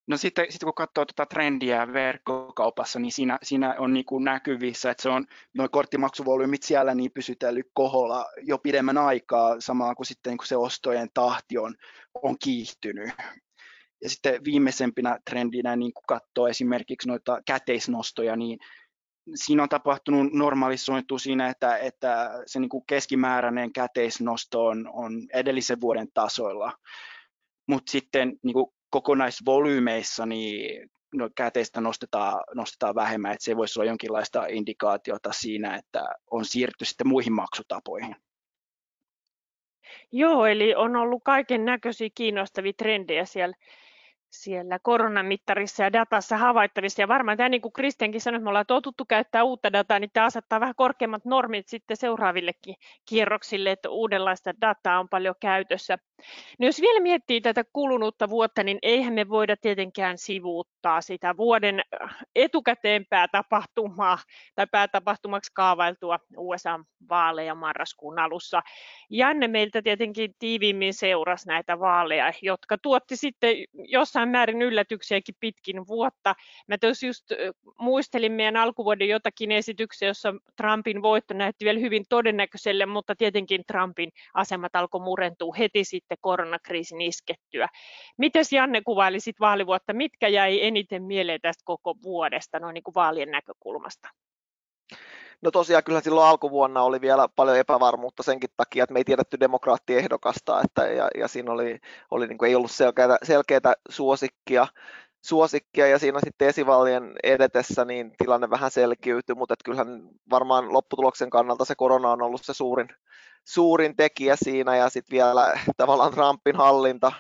No 0.10 0.18
sitten, 0.18 0.46
sitten 0.50 0.68
kun 0.68 0.74
katsoo 0.74 1.06
tuota 1.06 1.26
trendiä 1.26 1.94
verkkokaupassa, 1.94 3.00
niin 3.00 3.12
siinä, 3.12 3.40
siinä 3.44 3.76
on 3.80 3.94
niin 3.94 4.06
kuin 4.06 4.24
näkyvissä, 4.24 4.92
että 4.92 5.04
se 5.04 5.10
on 5.10 5.26
noin 5.58 5.70
korttimaksuvolyymit 5.72 6.64
siellä 6.64 6.96
niin 6.96 7.12
pysytellyt 7.12 7.68
koholla 7.74 8.26
jo 8.42 8.58
pidemmän 8.58 8.98
aikaa, 8.98 9.56
samaa 9.60 9.96
kuin 9.96 10.06
sitten 10.06 10.38
kun 10.38 10.48
se 10.48 10.58
ostojen 10.58 11.10
tahti 11.14 11.58
on, 11.58 11.76
on 12.24 12.36
kiihtynyt. 12.44 13.10
Ja 14.04 14.10
sitten 14.10 14.44
viimeisempinä 14.44 15.20
trendinä, 15.30 15.76
niin 15.76 15.94
kun 15.94 16.04
katsoo 16.08 16.48
esimerkiksi 16.48 17.08
noita 17.08 17.42
käteisnostoja, 17.46 18.36
niin 18.36 18.60
siinä 19.36 19.64
on 19.64 19.70
tapahtunut 19.70 20.34
normalisointu 20.34 21.20
siinä, 21.20 21.50
että, 21.50 21.78
että 21.78 22.32
se 22.46 22.60
niin 22.60 22.70
kuin 22.70 22.84
keskimääräinen 22.88 23.74
käteisnosto 23.74 24.66
on, 24.66 24.90
on 24.94 25.28
edellisen 25.34 25.82
vuoden 25.82 26.08
tasoilla. 26.14 26.74
Mutta 27.68 27.92
sitten 27.92 28.40
niin 28.44 28.54
kuin 28.54 28.72
kokonaisvolyymeissa 28.90 30.26
niin 30.26 30.90
no, 31.16 31.30
käteistä 31.36 31.82
nostetaan, 31.82 32.44
nostetaan 32.56 32.96
vähemmän, 32.96 33.32
että 33.32 33.46
se 33.46 33.58
voisi 33.58 33.80
olla 33.80 33.90
jonkinlaista 33.90 34.46
indikaatiota 34.46 35.32
siinä, 35.32 35.76
että 35.76 36.06
on 36.32 36.46
siirrytty 36.46 36.86
sitten 36.86 37.08
muihin 37.08 37.34
maksutapoihin. 37.34 38.16
Joo, 40.12 40.46
eli 40.46 40.76
on 40.76 40.96
ollut 40.96 41.22
kaiken 41.26 41.66
näköisiä 41.66 42.10
kiinnostavia 42.16 42.74
trendejä 42.74 43.26
siellä 43.26 43.56
siellä 44.30 44.80
koronamittarissa 44.80 45.84
ja 45.84 45.94
datassa 45.94 46.38
havaittavissa. 46.38 47.02
Ja 47.02 47.08
varmaan 47.08 47.38
tämä, 47.38 47.50
niin 47.50 47.62
kuin 47.62 47.74
Kristiankin 47.74 48.22
sanoi, 48.22 48.36
että 48.36 48.44
me 48.44 48.50
ollaan 48.50 48.66
totuttu 48.66 49.06
käyttää 49.06 49.44
uutta 49.44 49.74
dataa, 49.74 50.00
niin 50.00 50.10
tämä 50.14 50.26
asettaa 50.26 50.60
vähän 50.60 50.76
korkeammat 50.76 51.26
normit 51.26 51.68
sitten 51.68 51.98
seuraavillekin 51.98 52.76
kierroksille, 53.10 53.72
että 53.72 53.90
uudenlaista 53.90 54.54
dataa 54.62 55.00
on 55.00 55.10
paljon 55.10 55.36
käytössä. 55.42 55.98
No 56.60 56.66
jos 56.66 56.82
vielä 56.82 57.00
miettii 57.00 57.42
tätä 57.42 57.64
kulunutta 57.74 58.30
vuotta, 58.30 58.64
niin 58.64 58.80
eihän 58.82 59.14
me 59.14 59.30
voida 59.30 59.58
tietenkään 59.58 60.18
sivuuttaa 60.18 61.02
sitä 61.02 61.38
vuoden 61.38 61.82
etukäteen 62.36 63.06
päätapahtumaa 63.10 64.18
tai 64.56 64.68
päätapahtumaksi 64.72 65.52
kaavailtua 65.54 66.20
USA-vaaleja 66.38 67.56
marraskuun 67.56 68.20
alussa. 68.20 68.62
Janne 69.10 69.48
meiltä 69.48 69.82
tietenkin 69.82 70.36
tiiviimmin 70.40 70.94
seurasi 70.94 71.48
näitä 71.48 71.80
vaaleja, 71.80 72.34
jotka 72.42 72.78
tuotti 72.78 73.16
sitten 73.16 73.56
jossain 73.74 74.30
määrin 74.30 74.62
yllätyksiäkin 74.62 75.36
pitkin 75.40 75.88
vuotta. 75.88 76.36
Mä 76.68 76.78
tuossa 76.78 77.06
just 77.06 77.26
muistelin 77.80 78.32
meidän 78.32 78.58
alkuvuoden 78.58 79.08
jotakin 79.08 79.52
esityksiä, 79.52 80.08
jossa 80.08 80.34
Trumpin 80.58 81.02
voitto 81.02 81.34
näytti 81.34 81.66
vielä 81.66 81.80
hyvin 81.80 82.06
todennäköiselle, 82.10 82.86
mutta 82.86 83.16
tietenkin 83.16 83.64
Trumpin 83.68 84.12
asemat 84.34 84.76
alkoi 84.76 85.02
murentua 85.02 85.56
heti 85.58 85.84
sitten 85.84 86.09
koronakriisin 86.22 87.02
iskettyä. 87.02 87.68
Miten 88.18 88.46
Janne 88.52 88.82
kuvailisit 88.82 89.40
vaalivuotta, 89.40 89.94
mitkä 89.94 90.28
jäi 90.28 90.60
eniten 90.62 91.04
mieleen 91.04 91.42
tästä 91.42 91.62
koko 91.66 91.96
vuodesta 92.04 92.60
noin 92.60 92.74
niin 92.74 92.84
kuin 92.84 92.96
vaalien 92.96 93.32
näkökulmasta? 93.32 94.10
No 95.42 95.52
tosiaan 95.52 95.84
kyllä 95.84 96.02
silloin 96.02 96.28
alkuvuonna 96.28 96.82
oli 96.84 97.02
vielä 97.02 97.28
paljon 97.36 97.58
epävarmuutta 97.58 98.24
senkin 98.24 98.50
takia, 98.58 98.84
että 98.84 98.94
me 98.94 99.00
ei 99.00 99.04
tiedetty 99.04 99.40
demokraattiehdokasta, 99.40 100.62
että, 100.62 100.88
ja, 100.88 101.08
ja 101.18 101.28
siinä 101.28 101.52
oli, 101.52 101.80
oli 102.12 102.28
niin 102.28 102.38
kuin, 102.38 102.50
ei 102.50 102.56
ollut 102.56 102.72
selkeää, 102.72 103.18
selkeää 103.24 103.74
suosikkia, 103.90 104.68
suosikkia 105.22 105.88
ja 105.88 106.00
siinä 106.00 106.20
sitten 106.24 106.48
esivaalien 106.48 107.14
edetessä 107.24 107.86
niin 107.86 108.12
tilanne 108.18 108.50
vähän 108.50 108.72
selkiytyi, 108.72 109.36
mutta 109.36 109.54
että 109.54 109.64
kyllähän 109.66 110.10
varmaan 110.30 110.74
lopputuloksen 110.74 111.30
kannalta 111.30 111.66
se 111.66 111.76
korona 111.76 112.12
on 112.12 112.22
ollut 112.22 112.42
se 112.44 112.54
suurin, 112.54 112.90
suurin 113.44 113.96
tekijä 113.96 114.36
siinä 114.36 114.76
ja 114.76 114.90
sitten 114.90 115.16
vielä 115.16 115.60
tavallaan 115.78 116.12
Trumpin 116.12 116.56
hallinta, 116.56 117.12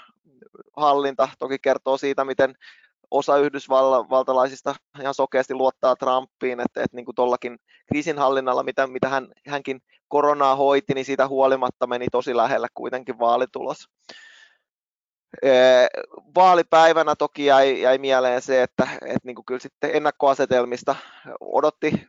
hallinta 0.77 1.29
toki 1.39 1.59
kertoo 1.59 1.97
siitä, 1.97 2.25
miten 2.25 2.55
osa 3.11 3.37
yhdysvaltalaisista 3.37 4.75
ihan 5.01 5.13
sokeasti 5.13 5.53
luottaa 5.53 5.95
Trumpiin, 5.95 6.59
että, 6.59 6.83
että 6.83 6.95
niin 6.95 7.05
kuin 7.05 7.15
tuollakin 7.15 7.59
kriisinhallinnalla, 7.87 8.63
mitä, 8.63 8.87
mitä 8.87 9.09
hän, 9.09 9.27
hänkin 9.47 9.81
koronaa 10.07 10.55
hoiti, 10.55 10.93
niin 10.93 11.05
siitä 11.05 11.27
huolimatta 11.27 11.87
meni 11.87 12.05
tosi 12.11 12.35
lähellä 12.35 12.67
kuitenkin 12.73 13.19
vaalitulos. 13.19 13.89
Vaalipäivänä 16.35 17.15
toki 17.15 17.45
jäi, 17.45 17.81
jäi 17.81 17.97
mieleen 17.97 18.41
se, 18.41 18.63
että, 18.63 18.87
että 19.01 19.19
niin 19.23 19.35
kuin 19.35 19.45
kyllä 19.45 19.59
sitten 19.59 19.89
ennakkoasetelmista 19.93 20.95
odotti 21.39 22.07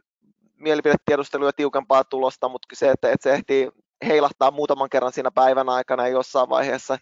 mielipidetiedusteluja 0.56 1.52
tiukempaa 1.52 2.04
tulosta, 2.04 2.48
mutta 2.48 2.68
se, 2.74 2.90
että, 2.90 3.10
että 3.10 3.22
se 3.22 3.34
ehtii 3.34 3.70
heilahtaa 4.06 4.50
muutaman 4.50 4.90
kerran 4.90 5.12
siinä 5.12 5.30
päivän 5.30 5.68
aikana 5.68 6.06
ja 6.06 6.12
jossain 6.12 6.48
vaiheessa, 6.48 6.98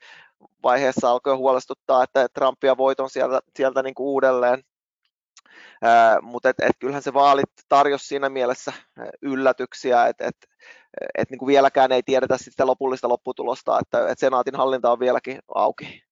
vaiheessa 0.62 1.10
alkoi 1.10 1.36
huolestuttaa, 1.36 2.02
että 2.02 2.28
Trumpia 2.28 2.76
voiton 2.76 3.10
sieltä, 3.10 3.40
sieltä 3.56 3.82
niin 3.82 3.94
kuin 3.94 4.06
uudelleen. 4.06 4.62
Mutta 6.22 6.48
et, 6.48 6.60
et 6.60 6.76
kyllähän 6.78 7.02
se 7.02 7.14
vaalit 7.14 7.50
tarjosi 7.68 8.06
siinä 8.06 8.28
mielessä 8.28 8.72
yllätyksiä, 9.22 10.06
että 10.06 10.26
et, 10.26 10.36
et 11.18 11.30
niin 11.30 11.38
kuin 11.38 11.46
vieläkään 11.46 11.92
ei 11.92 12.02
tiedetä 12.02 12.38
sitä 12.38 12.66
lopullista 12.66 13.08
lopputulosta, 13.08 13.78
että 13.80 14.08
et 14.08 14.18
senaatin 14.18 14.56
hallinta 14.56 14.92
on 14.92 15.00
vieläkin 15.00 15.38
auki. 15.54 16.02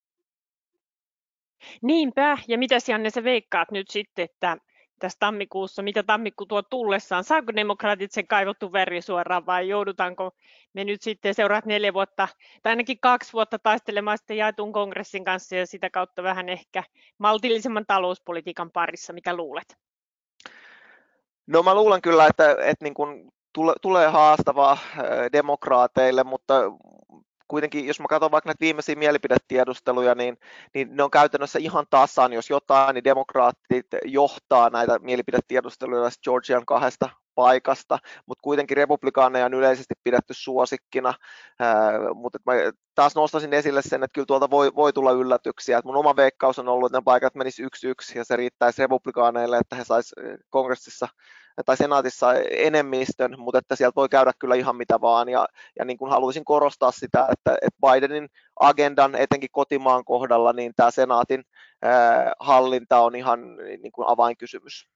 Niinpä, 1.82 2.38
ja 2.48 2.58
mitä 2.58 2.76
Janne 2.88 3.10
sä 3.10 3.24
veikkaat 3.24 3.70
nyt 3.70 3.90
sitten, 3.90 4.24
että 4.24 4.56
tässä 4.98 5.16
tammikuussa, 5.20 5.82
mitä 5.82 6.02
tammikuu 6.02 6.46
tuo 6.46 6.62
tullessaan, 6.62 7.24
saako 7.24 7.54
demokraatit 7.56 8.12
sen 8.12 8.26
kaivottu 8.26 8.72
veri 8.72 9.02
suoraan 9.02 9.46
vai 9.46 9.68
joudutaanko 9.68 10.30
me 10.72 10.84
nyt 10.84 11.02
sitten 11.02 11.34
seuraat 11.34 11.66
neljä 11.66 11.94
vuotta 11.94 12.28
tai 12.62 12.70
ainakin 12.70 13.00
kaksi 13.00 13.32
vuotta 13.32 13.58
taistelemaan 13.58 14.18
sitten 14.18 14.36
jaetun 14.36 14.72
kongressin 14.72 15.24
kanssa 15.24 15.56
ja 15.56 15.66
sitä 15.66 15.90
kautta 15.90 16.22
vähän 16.22 16.48
ehkä 16.48 16.82
maltillisemman 17.18 17.84
talouspolitiikan 17.86 18.70
parissa, 18.70 19.12
mitä 19.12 19.36
luulet? 19.36 19.76
No 21.46 21.62
mä 21.62 21.74
luulen 21.74 22.02
kyllä, 22.02 22.26
että, 22.26 22.50
että 22.50 22.84
niin 22.84 22.94
kuin 22.94 23.32
tule, 23.52 23.74
tulee 23.82 24.08
haastavaa 24.08 24.78
demokraateille, 25.32 26.24
mutta 26.24 26.54
kuitenkin, 27.48 27.86
jos 27.86 28.00
mä 28.00 28.06
katson 28.08 28.30
vaikka 28.30 28.48
näitä 28.48 28.60
viimeisiä 28.60 28.94
mielipidetiedusteluja, 28.94 30.14
niin, 30.14 30.38
niin 30.74 30.96
ne 30.96 31.02
on 31.02 31.10
käytännössä 31.10 31.58
ihan 31.58 31.86
tasan, 31.90 32.32
jos 32.32 32.50
jotain, 32.50 32.94
niin 32.94 33.04
demokraattit 33.04 33.86
johtaa 34.04 34.70
näitä 34.70 34.98
mielipidetiedusteluja 34.98 36.10
Georgian 36.24 36.66
kahdesta 36.66 37.08
paikasta, 37.36 37.98
mutta 38.26 38.42
kuitenkin 38.42 38.76
republikaaneja 38.76 39.46
on 39.46 39.54
yleisesti 39.54 39.94
pidetty 40.04 40.34
suosikkina, 40.34 41.14
mutta 42.14 42.38
mä 42.46 42.52
taas 42.94 43.14
nostaisin 43.14 43.52
esille 43.52 43.82
sen, 43.82 44.02
että 44.04 44.14
kyllä 44.14 44.26
tuolta 44.26 44.50
voi, 44.50 44.74
voi 44.74 44.92
tulla 44.92 45.12
yllätyksiä, 45.12 45.78
että 45.78 45.88
mun 45.88 45.96
oma 45.96 46.16
veikkaus 46.16 46.58
on 46.58 46.68
ollut, 46.68 46.86
että 46.86 46.98
ne 46.98 47.02
paikat 47.04 47.34
menis 47.34 47.60
yksi 47.60 47.88
yksi 47.88 48.18
ja 48.18 48.24
se 48.24 48.36
riittäisi 48.36 48.82
republikaaneille, 48.82 49.58
että 49.58 49.76
he 49.76 49.84
saisivat 49.84 50.40
kongressissa 50.50 51.08
tai 51.64 51.76
senaatissa 51.76 52.34
enemmistön, 52.50 53.34
mutta 53.38 53.58
että 53.58 53.76
sieltä 53.76 53.96
voi 53.96 54.08
käydä 54.08 54.32
kyllä 54.38 54.54
ihan 54.54 54.76
mitä 54.76 55.00
vaan. 55.00 55.28
Ja, 55.28 55.48
ja 55.78 55.84
niin 55.84 55.98
kuin 55.98 56.10
haluaisin 56.10 56.44
korostaa 56.44 56.90
sitä, 56.90 57.28
että, 57.32 57.58
että 57.62 57.80
Bidenin 57.86 58.28
agendan, 58.60 59.14
etenkin 59.14 59.50
kotimaan 59.52 60.04
kohdalla, 60.04 60.52
niin 60.52 60.72
tämä 60.76 60.90
senaatin 60.90 61.44
hallinta 62.40 63.00
on 63.00 63.16
ihan 63.16 63.56
niin 63.56 63.92
kuin 63.92 64.08
avainkysymys. 64.08 64.88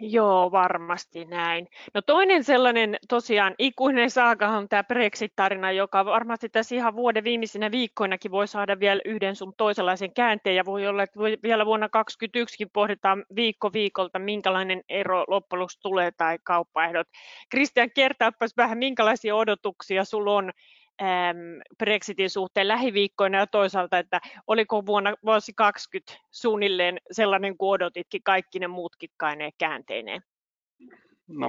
Joo, 0.00 0.52
varmasti 0.52 1.24
näin. 1.24 1.68
No 1.94 2.02
toinen 2.02 2.44
sellainen 2.44 2.96
tosiaan 3.08 3.54
ikuinen 3.58 4.10
saaka 4.10 4.48
on 4.48 4.68
tämä 4.68 4.84
Brexit-tarina, 4.84 5.72
joka 5.72 6.04
varmasti 6.04 6.48
tässä 6.48 6.74
ihan 6.74 6.96
vuoden 6.96 7.24
viimeisinä 7.24 7.70
viikkoinakin 7.70 8.30
voi 8.30 8.48
saada 8.48 8.80
vielä 8.80 9.00
yhden 9.04 9.36
sun 9.36 9.54
toisenlaisen 9.56 10.14
käänteen 10.14 10.56
ja 10.56 10.64
voi 10.64 10.86
olla, 10.86 11.02
että 11.02 11.20
vielä 11.42 11.66
vuonna 11.66 11.88
2021 11.88 12.66
pohditaan 12.72 13.24
viikko 13.36 13.72
viikolta, 13.72 14.18
minkälainen 14.18 14.82
ero 14.88 15.24
loppujen 15.28 15.66
tulee 15.82 16.10
tai 16.16 16.38
kauppaehdot. 16.44 17.06
Kristian, 17.50 17.90
kertaapas 17.94 18.56
vähän, 18.56 18.78
minkälaisia 18.78 19.36
odotuksia 19.36 20.04
sulla 20.04 20.32
on 20.32 20.52
Brexitin 21.78 22.30
suhteen 22.30 22.68
lähiviikkoina 22.68 23.38
ja 23.38 23.46
toisaalta, 23.46 23.98
että 23.98 24.20
oliko 24.46 24.86
vuonna 24.86 25.14
vuosi 25.24 25.52
2020 25.56 26.26
suunnilleen 26.30 26.98
sellainen 27.10 27.56
kuin 27.56 27.68
odotitkin 27.68 28.22
kaikki 28.22 28.58
ne 28.58 28.66
muut 28.66 28.96
kikkaineet 28.96 29.54
käänteineen? 29.58 30.22
No 31.28 31.46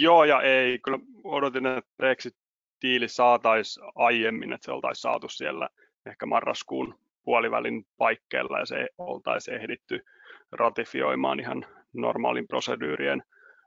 joo 0.00 0.24
ja 0.24 0.42
ei. 0.42 0.78
Kyllä 0.78 0.98
odotin, 1.24 1.66
että 1.66 1.90
Brexit-tiili 1.96 3.08
saataisiin 3.08 3.86
aiemmin, 3.94 4.52
että 4.52 4.64
se 4.64 4.72
oltaisiin 4.72 5.02
saatu 5.02 5.28
siellä 5.28 5.68
ehkä 6.06 6.26
marraskuun 6.26 6.98
puolivälin 7.24 7.86
paikkeilla 7.98 8.58
ja 8.58 8.66
se 8.66 8.88
oltaisiin 8.98 9.56
ehditty 9.56 10.04
ratifioimaan 10.52 11.40
ihan 11.40 11.66
normaalin 11.92 12.48
proseduurien 12.48 13.22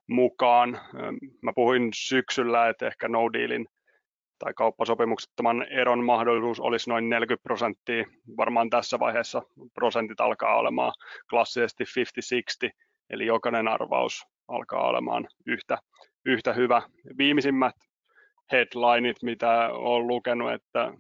mukaan. 0.08 0.80
Mä 1.42 1.54
puhuin 1.56 1.90
syksyllä, 1.96 2.70
että 2.70 2.88
ehkä 2.88 3.08
no 3.08 3.34
dealin 3.34 3.68
tai 4.39 4.53
kauppasopimuksettoman 4.53 5.63
eron 5.63 6.03
mahdollisuus 6.03 6.60
olisi 6.60 6.89
noin 6.89 7.10
40 7.10 7.43
prosenttia. 7.43 8.05
Varmaan 8.38 8.69
tässä 8.69 9.00
vaiheessa 9.00 9.41
prosentit 9.74 10.22
alkaa 10.22 10.55
olemaan 10.55 10.93
klassisesti 11.29 11.84
50-60, 12.67 12.69
eli 13.10 13.25
jokainen 13.25 13.67
arvaus 13.67 14.24
alkaa 14.48 14.88
olemaan 14.88 15.27
yhtä, 15.46 15.77
yhtä 16.25 16.53
hyvä. 16.53 16.81
Viimeisimmät 17.17 17.75
headlineit, 18.51 19.17
mitä 19.24 19.69
olen 19.74 20.08
lukenut, 20.08 20.51
että 20.51 20.93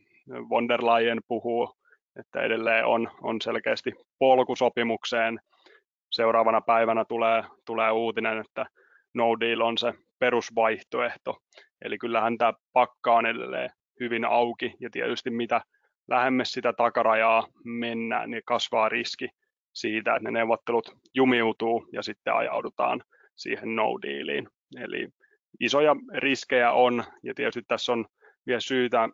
von 0.49 0.69
der 0.69 0.85
Leyen 0.85 1.21
puhuu, 1.27 1.75
että 2.19 2.41
edelleen 2.41 2.85
on, 2.85 3.11
on 3.21 3.41
selkeästi 3.41 3.93
polkusopimukseen. 4.19 5.39
Seuraavana 6.11 6.61
päivänä 6.61 7.05
tulee, 7.05 7.43
tulee 7.65 7.91
uutinen, 7.91 8.37
että 8.37 8.65
no 9.13 9.39
deal 9.39 9.61
on 9.61 9.77
se 9.77 9.93
perusvaihtoehto. 10.19 11.37
Eli 11.81 11.97
kyllähän 11.97 12.37
tämä 12.37 12.53
pakka 12.73 13.15
on 13.15 13.25
edelleen 13.25 13.69
hyvin 13.99 14.25
auki 14.25 14.73
ja 14.79 14.89
tietysti 14.89 15.29
mitä 15.29 15.61
lähemmäs 16.07 16.51
sitä 16.51 16.73
takarajaa 16.73 17.47
mennään, 17.63 18.31
niin 18.31 18.41
kasvaa 18.45 18.89
riski 18.89 19.29
siitä, 19.73 20.15
että 20.15 20.31
ne 20.31 20.39
neuvottelut 20.39 20.91
jumiutuu 21.13 21.87
ja 21.93 22.03
sitten 22.03 22.33
ajaudutaan 22.33 23.03
siihen 23.35 23.75
no 23.75 23.99
dealiin. 24.01 24.47
Eli 24.81 25.07
isoja 25.59 25.95
riskejä 26.13 26.71
on 26.71 27.03
ja 27.23 27.33
tietysti 27.33 27.61
tässä 27.67 27.91
on 27.91 28.05
vielä 28.47 28.59
syytä 28.59 29.09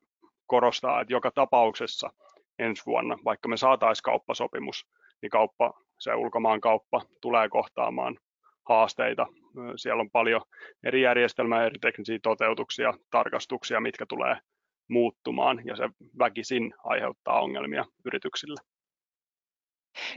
korostaa, 0.46 1.02
että 1.02 1.14
joka 1.14 1.32
tapauksessa 1.32 2.10
ensi 2.60 2.86
vuonna, 2.86 3.18
vaikka 3.26 3.50
me 3.50 3.58
saataisiin 3.58 4.04
kauppasopimus, 4.04 4.88
niin 5.22 5.30
kauppa 5.30 5.74
se 6.00 6.16
ulkomaankauppa 6.16 7.02
tulee 7.22 7.50
kohtaamaan 7.50 8.18
haasteita. 8.70 9.28
Siellä 9.76 10.02
on 10.02 10.12
paljon 10.12 10.42
eri 10.84 11.02
järjestelmää, 11.02 11.66
eri 11.66 11.80
teknisiä 11.80 12.20
toteutuksia, 12.24 12.94
tarkastuksia, 13.12 13.80
mitkä 13.80 14.06
tulee 14.06 14.38
muuttumaan 14.88 15.62
ja 15.66 15.76
se 15.76 15.90
väkisin 16.20 16.74
aiheuttaa 16.84 17.42
ongelmia 17.42 17.86
yrityksille. 18.06 18.62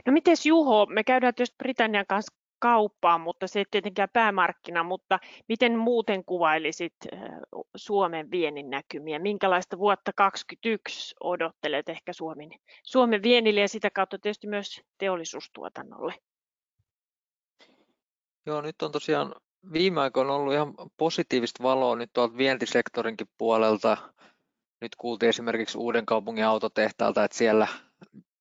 No 0.05 0.13
miten 0.13 0.35
Juho, 0.45 0.85
me 0.85 1.03
käydään 1.03 1.35
tietysti 1.35 1.55
Britannian 1.57 2.05
kanssa 2.07 2.35
kauppaa, 2.59 3.17
mutta 3.17 3.47
se 3.47 3.59
ei 3.59 3.65
tietenkään 3.71 4.09
päämarkkina, 4.13 4.83
mutta 4.83 5.19
miten 5.49 5.77
muuten 5.77 6.25
kuvailisit 6.25 6.93
Suomen 7.75 8.31
viennin 8.31 8.69
näkymiä? 8.69 9.19
Minkälaista 9.19 9.77
vuotta 9.77 10.11
2021 10.15 11.15
odottelet 11.23 11.89
ehkä 11.89 12.13
Suomen, 12.13 12.49
Suomen 12.83 13.23
vienille 13.23 13.61
ja 13.61 13.69
sitä 13.69 13.89
kautta 13.89 14.19
tietysti 14.19 14.47
myös 14.47 14.81
teollisuustuotannolle? 14.97 16.13
Joo, 18.45 18.61
nyt 18.61 18.81
on 18.81 18.91
tosiaan 18.91 19.35
viime 19.73 20.01
aikoina 20.01 20.33
ollut 20.33 20.53
ihan 20.53 20.73
positiivista 20.97 21.63
valoa 21.63 21.95
nyt 21.95 22.09
tuolta 22.13 22.37
vientisektorinkin 22.37 23.27
puolelta. 23.37 23.97
Nyt 24.81 24.95
kuultiin 24.97 25.29
esimerkiksi 25.29 25.77
Uuden 25.77 26.05
kaupungin 26.05 26.45
autotehtaalta, 26.45 27.23
että 27.23 27.37
siellä 27.37 27.67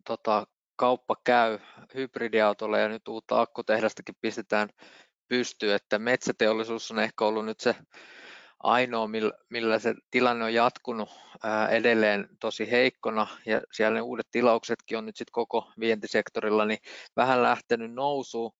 tota, 0.06 0.46
kauppa 0.76 1.16
käy 1.24 1.58
hybridiautolle 1.94 2.80
ja 2.80 2.88
nyt 2.88 3.08
uutta 3.08 3.40
akkutehdastakin 3.40 4.14
pistetään 4.20 4.68
pystyyn, 5.28 5.74
että 5.74 5.98
metsäteollisuus 5.98 6.90
on 6.90 6.98
ehkä 6.98 7.24
ollut 7.24 7.44
nyt 7.44 7.60
se 7.60 7.76
ainoa, 8.62 9.08
millä 9.50 9.78
se 9.78 9.94
tilanne 10.10 10.44
on 10.44 10.54
jatkunut 10.54 11.08
edelleen 11.70 12.28
tosi 12.40 12.70
heikkona 12.70 13.26
ja 13.46 13.60
siellä 13.72 13.94
ne 13.94 14.02
uudet 14.02 14.26
tilauksetkin 14.30 14.98
on 14.98 15.06
nyt 15.06 15.16
sitten 15.16 15.32
koko 15.32 15.72
vientisektorilla 15.80 16.64
niin 16.64 16.78
vähän 17.16 17.42
lähtenyt 17.42 17.94
nousuun. 17.94 18.52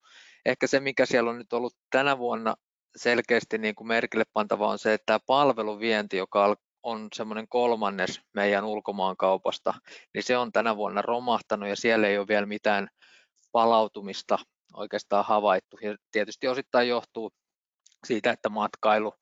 Ehkä 0.45 0.67
se, 0.67 0.79
mikä 0.79 1.05
siellä 1.05 1.29
on 1.29 1.37
nyt 1.37 1.53
ollut 1.53 1.75
tänä 1.91 2.17
vuonna 2.17 2.55
selkeästi 2.95 3.57
niin 3.57 3.75
kuin 3.75 3.87
merkille 3.87 4.25
pantava 4.33 4.67
on 4.67 4.79
se, 4.79 4.93
että 4.93 5.05
tämä 5.05 5.19
palveluvienti, 5.25 6.17
joka 6.17 6.55
on 6.83 7.07
semmoinen 7.15 7.47
kolmannes 7.47 8.21
meidän 8.33 8.65
ulkomaankaupasta, 8.65 9.73
niin 10.13 10.23
se 10.23 10.37
on 10.37 10.51
tänä 10.51 10.75
vuonna 10.75 11.01
romahtanut 11.01 11.69
ja 11.69 11.75
siellä 11.75 12.07
ei 12.07 12.17
ole 12.17 12.27
vielä 12.27 12.45
mitään 12.45 12.87
palautumista 13.51 14.37
oikeastaan 14.73 15.25
havaittu. 15.25 15.77
Ja 15.81 15.95
tietysti 16.11 16.47
osittain 16.47 16.87
johtuu 16.87 17.31
siitä, 18.07 18.31
että 18.31 18.49
matkailu 18.49 19.13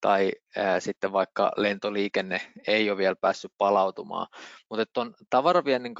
tai 0.00 0.32
ää, 0.56 0.80
sitten 0.80 1.12
vaikka 1.12 1.52
lentoliikenne 1.56 2.40
ei 2.66 2.90
ole 2.90 2.98
vielä 2.98 3.16
päässyt 3.20 3.52
palautumaan. 3.58 4.26
Mutta 4.70 4.86
tuon 4.92 5.14
tavaraviennin 5.30 5.94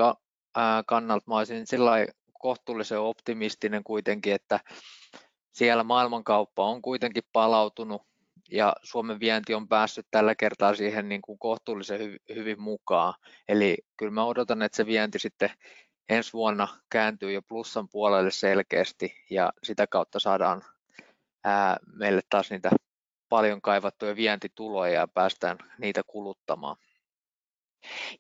kannalta 0.87 1.25
mä 1.27 1.37
olisin 1.37 1.67
sillä 1.67 1.91
kohtuullisen 2.43 3.01
optimistinen 3.01 3.85
kuitenkin, 3.85 4.35
että 4.35 4.61
siellä 5.53 5.85
maailmankauppa 5.85 6.65
on 6.65 6.83
kuitenkin 6.83 7.23
palautunut 7.33 8.03
ja 8.51 8.73
Suomen 8.83 9.21
vienti 9.21 9.55
on 9.55 9.69
päässyt 9.69 10.07
tällä 10.11 10.35
kertaa 10.35 10.75
siihen 10.75 11.09
niin 11.09 11.23
kuin 11.23 11.39
kohtuullisen 11.39 12.01
hy- 12.01 12.35
hyvin 12.35 12.61
mukaan. 12.61 13.15
Eli 13.49 13.77
kyllä 13.97 14.13
mä 14.13 14.25
odotan, 14.25 14.63
että 14.63 14.77
se 14.77 14.87
vienti 14.87 15.19
sitten 15.19 15.51
ensi 16.09 16.33
vuonna 16.33 16.69
kääntyy 16.91 17.33
jo 17.33 17.43
plussan 17.43 17.89
puolelle 17.89 18.31
selkeästi 18.31 19.15
ja 19.31 19.53
sitä 19.63 19.87
kautta 19.87 20.19
saadaan 20.19 20.63
ää, 21.45 21.77
meille 21.95 22.21
taas 22.31 22.51
niitä 22.51 22.71
paljon 23.29 23.63
kaivattuja 23.63 24.17
vientituloja 24.17 24.93
ja 24.93 25.09
päästään 25.09 25.59
niitä 25.79 26.03
kuluttamaan. 26.07 26.77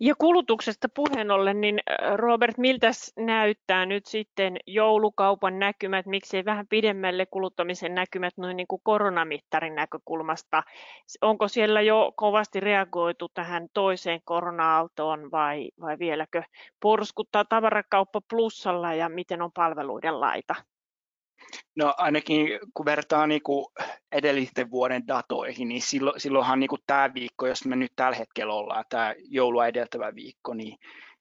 Ja 0.00 0.14
kulutuksesta 0.18 0.88
puheen 0.94 1.30
ollen, 1.30 1.60
niin 1.60 1.80
Robert, 2.16 2.58
miltä 2.58 2.90
näyttää 3.16 3.86
nyt 3.86 4.06
sitten 4.06 4.56
joulukaupan 4.66 5.58
näkymät, 5.58 6.06
miksei 6.06 6.44
vähän 6.44 6.66
pidemmälle 6.68 7.26
kuluttamisen 7.26 7.94
näkymät 7.94 8.34
noin 8.36 8.56
niin 8.56 8.66
kuin 8.66 8.80
koronamittarin 8.84 9.74
näkökulmasta? 9.74 10.62
Onko 11.20 11.48
siellä 11.48 11.80
jo 11.80 12.12
kovasti 12.16 12.60
reagoitu 12.60 13.28
tähän 13.34 13.68
toiseen 13.74 14.20
korona-aaltoon 14.24 15.30
vai, 15.30 15.70
vai 15.80 15.98
vieläkö 15.98 16.42
porskuttaa 16.80 17.44
tavarakauppa 17.44 18.20
plussalla 18.30 18.94
ja 18.94 19.08
miten 19.08 19.42
on 19.42 19.52
palveluiden 19.52 20.20
laita? 20.20 20.54
No 21.76 21.94
ainakin 21.98 22.48
kun 22.74 22.86
vertaa 22.86 23.26
niin 23.26 23.42
kuin 23.42 23.66
edellisten 24.12 24.70
vuoden 24.70 25.06
datoihin, 25.06 25.68
niin 25.68 25.82
silloin, 25.82 26.20
silloinhan 26.20 26.60
niin 26.60 26.68
kuin 26.68 26.82
tämä 26.86 27.14
viikko, 27.14 27.46
jos 27.46 27.64
me 27.64 27.76
nyt 27.76 27.92
tällä 27.96 28.16
hetkellä 28.16 28.54
ollaan, 28.54 28.84
tämä 28.88 29.14
joulua 29.18 29.66
edeltävä 29.66 30.14
viikko, 30.14 30.54
niin, 30.54 30.78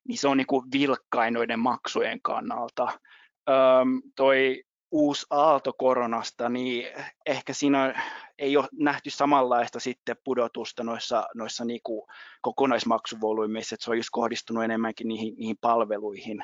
niin 0.07 0.17
se 0.17 0.27
on 0.27 0.37
niin 0.37 0.47
kuin 0.47 0.65
vilkkain 0.73 1.33
noiden 1.33 1.59
maksujen 1.59 2.21
kannalta. 2.21 2.87
Öm, 3.49 4.01
toi 4.15 4.63
uusi 4.91 5.25
aalto 5.29 5.73
koronasta, 5.73 6.49
niin 6.49 6.87
ehkä 7.25 7.53
siinä 7.53 8.03
ei 8.39 8.57
ole 8.57 8.67
nähty 8.79 9.09
samanlaista 9.09 9.79
sitten 9.79 10.15
pudotusta 10.23 10.83
noissa, 10.83 11.27
noissa 11.35 11.65
niin 11.65 11.81
kuin 11.83 12.01
kokonaismaksuvolyymeissa, 12.41 13.75
että 13.75 13.83
se 13.83 13.91
on 13.91 13.97
just 13.97 14.09
kohdistunut 14.11 14.63
enemmänkin 14.63 15.07
niihin, 15.07 15.35
niihin 15.37 15.57
palveluihin. 15.61 16.43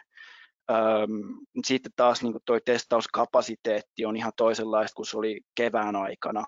Sitten 1.66 1.92
taas 1.96 2.24
niin 2.24 2.34
tuo 2.46 2.60
testauskapasiteetti 2.66 4.06
on 4.06 4.18
ihan 4.18 4.32
toisenlaista 4.38 4.96
kuin 4.96 5.06
se 5.06 5.18
oli 5.18 5.42
kevään 5.56 5.96
aikana. 5.96 6.44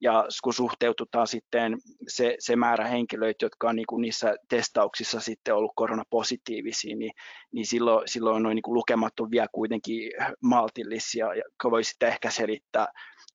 Ja 0.00 0.24
kun 0.44 0.54
suhteututaan 0.54 1.26
sitten 1.26 1.78
se, 2.08 2.36
se 2.38 2.56
määrä 2.56 2.86
henkilöitä, 2.86 3.44
jotka 3.44 3.68
on 3.68 3.76
niin 3.76 3.86
niissä 4.00 4.34
testauksissa 4.48 5.20
sitten 5.20 5.54
ollut 5.54 5.72
koronapositiivisia, 5.76 6.96
niin, 6.96 7.12
niin 7.52 7.66
silloin, 7.66 8.08
silloin 8.08 8.42
noin 8.42 8.54
niin 8.54 8.74
lukemat 8.74 9.20
on 9.20 9.30
vielä 9.30 9.46
kuitenkin 9.52 10.12
maltillisia. 10.42 11.34
Ja 11.34 11.42
voi 11.70 11.84
sitten 11.84 12.08
ehkä 12.08 12.30
selittää 12.30 12.86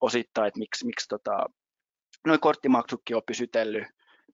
osittain, 0.02 0.48
että 0.48 0.60
miksi, 0.60 0.86
miksi 0.86 1.08
tota, 1.08 1.46
noin 2.28 2.39
korttimaksutkin 2.39 3.15
on 3.15 3.22
pysytellyt 3.28 3.88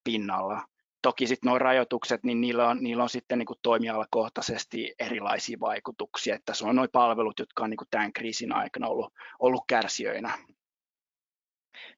pinnalla 0.04 0.66
toki 1.02 1.28
sitten 1.28 1.50
nuo 1.50 1.60
rajoitukset, 1.60 2.24
niin 2.24 2.42
niillä 2.42 2.68
on, 2.68 2.78
niillä 2.84 3.04
on 3.04 3.10
sitten 3.10 3.38
niin 3.38 3.48
toimialakohtaisesti 3.62 4.94
erilaisia 5.00 5.58
vaikutuksia, 5.60 6.36
että 6.36 6.54
se 6.54 6.66
on 6.66 6.76
nuo 6.76 6.88
palvelut, 6.92 7.40
jotka 7.40 7.64
on 7.64 7.70
niin 7.70 7.78
kuin 7.78 7.88
tämän 7.92 8.14
kriisin 8.14 8.56
aikana 8.56 8.88
ollut, 8.88 9.14
ollut 9.40 9.64
kärsijöinä. 9.68 10.38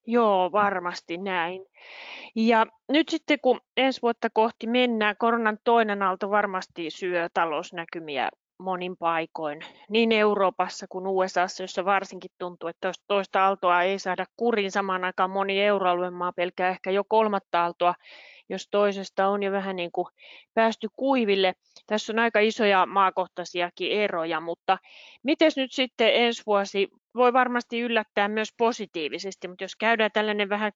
Joo, 0.07 0.51
varmasti 0.51 1.17
näin. 1.17 1.65
Ja 2.35 2.65
nyt 2.89 3.09
sitten 3.09 3.39
kun 3.41 3.61
ensi 3.77 4.01
vuotta 4.01 4.29
kohti 4.33 4.67
mennään, 4.67 5.15
koronan 5.19 5.57
toinen 5.63 6.01
aalto 6.01 6.29
varmasti 6.29 6.89
syö 6.89 7.29
talousnäkymiä 7.33 8.29
monin 8.61 8.97
paikoin, 8.97 9.59
niin 9.89 10.11
Euroopassa 10.11 10.85
kuin 10.89 11.07
USAssa, 11.07 11.63
jossa 11.63 11.85
varsinkin 11.85 12.31
tuntuu, 12.37 12.69
että 12.69 12.91
toista 13.07 13.45
aaltoa 13.45 13.83
ei 13.83 13.99
saada 13.99 14.25
kuriin. 14.37 14.71
Samaan 14.71 15.03
aikaan 15.03 15.29
moni 15.29 15.61
euroalueen 15.61 16.13
maa 16.13 16.33
pelkää 16.33 16.69
ehkä 16.69 16.91
jo 16.91 17.03
kolmatta 17.07 17.61
aaltoa 17.61 17.95
jos 18.51 18.67
toisesta 18.71 19.27
on 19.27 19.43
jo 19.43 19.51
vähän 19.51 19.75
niin 19.75 19.91
kuin 19.91 20.07
päästy 20.53 20.87
kuiville. 20.95 21.53
Tässä 21.87 22.13
on 22.13 22.19
aika 22.19 22.39
isoja 22.39 22.85
maakohtaisiakin 22.85 23.91
eroja, 23.91 24.39
mutta 24.39 24.77
miten 25.23 25.51
nyt 25.55 25.71
sitten 25.71 26.15
ensi 26.15 26.43
vuosi 26.45 26.87
voi 27.15 27.33
varmasti 27.33 27.79
yllättää 27.79 28.27
myös 28.27 28.49
positiivisesti, 28.57 29.47
mutta 29.47 29.63
jos 29.63 29.75
käydään 29.75 30.11
tällainen 30.13 30.49
vähän 30.49 30.71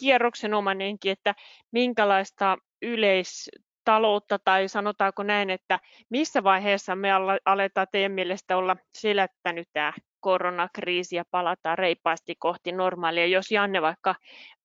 kierroksenomainenkin, 0.00 1.12
että 1.12 1.34
minkälaista 1.72 2.56
yleistaloutta 2.82 4.38
tai 4.38 4.68
sanotaanko 4.68 5.22
näin, 5.22 5.50
että 5.50 5.78
missä 6.10 6.44
vaiheessa 6.44 6.96
me 6.96 7.08
aletaan 7.44 7.86
teidän 7.92 8.12
mielestä 8.12 8.56
olla 8.56 8.76
selättänyt 8.98 9.68
tämä 9.72 9.92
koronakriisi 10.20 11.16
ja 11.16 11.24
palataan 11.30 11.78
reippaasti 11.78 12.34
kohti 12.38 12.72
normaalia, 12.72 13.26
jos 13.26 13.50
Janne 13.50 13.82
vaikka 13.82 14.14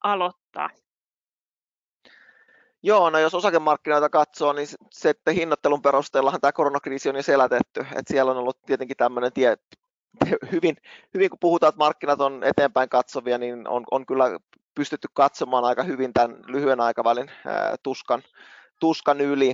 aloittaa. 0.03 0.69
Joo, 2.83 3.09
no 3.09 3.19
jos 3.19 3.35
osakemarkkinoita 3.35 4.09
katsoo, 4.09 4.53
niin 4.53 4.67
se, 4.91 5.09
että 5.09 5.31
hinnoittelun 5.31 5.81
perusteellahan 5.81 6.41
tämä 6.41 6.51
koronakriisi 6.51 7.09
on 7.09 7.15
jo 7.15 7.23
selätetty. 7.23 7.79
Että 7.79 8.13
siellä 8.13 8.31
on 8.31 8.37
ollut 8.37 8.61
tietenkin 8.65 8.97
tämmöinen 8.97 9.33
tie, 9.33 9.57
hyvin, 10.51 10.77
hyvin 11.13 11.29
kun 11.29 11.39
puhutaan, 11.39 11.69
että 11.69 11.77
markkinat 11.77 12.21
on 12.21 12.43
eteenpäin 12.43 12.89
katsovia, 12.89 13.37
niin 13.37 13.67
on, 13.67 13.83
on 13.91 14.05
kyllä 14.05 14.39
pystytty 14.75 15.07
katsomaan 15.13 15.65
aika 15.65 15.83
hyvin 15.83 16.13
tämän 16.13 16.37
lyhyen 16.47 16.79
aikavälin 16.79 17.31
ää, 17.45 17.75
tuskan, 17.83 18.23
tuskan 18.79 19.21
yli. 19.21 19.53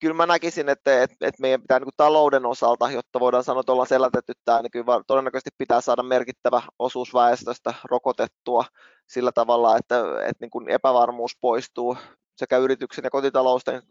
Kyllä 0.00 0.14
mä 0.14 0.26
näkisin, 0.26 0.68
että, 0.68 1.02
että, 1.02 1.16
että 1.20 1.40
meidän 1.40 1.60
pitää 1.60 1.78
niin 1.78 1.84
kuin 1.84 1.94
talouden 1.96 2.46
osalta, 2.46 2.90
jotta 2.90 3.20
voidaan 3.20 3.44
sanoa, 3.44 3.60
että 3.60 3.72
ollaan 3.72 3.88
selätetty 3.88 4.32
tämä, 4.44 4.62
niin 4.62 4.70
kyllä 4.70 5.02
todennäköisesti 5.06 5.50
pitää 5.58 5.80
saada 5.80 6.02
merkittävä 6.02 6.62
osuus 6.78 7.14
väestöstä 7.14 7.74
rokotettua 7.84 8.64
sillä 9.06 9.32
tavalla, 9.32 9.76
että, 9.76 10.00
että 10.20 10.40
niin 10.40 10.50
kuin 10.50 10.68
epävarmuus 10.68 11.36
poistuu 11.40 11.96
sekä 12.36 12.58
yrityksen 12.58 13.04
ja 13.04 13.10
kotitalousten 13.10 13.82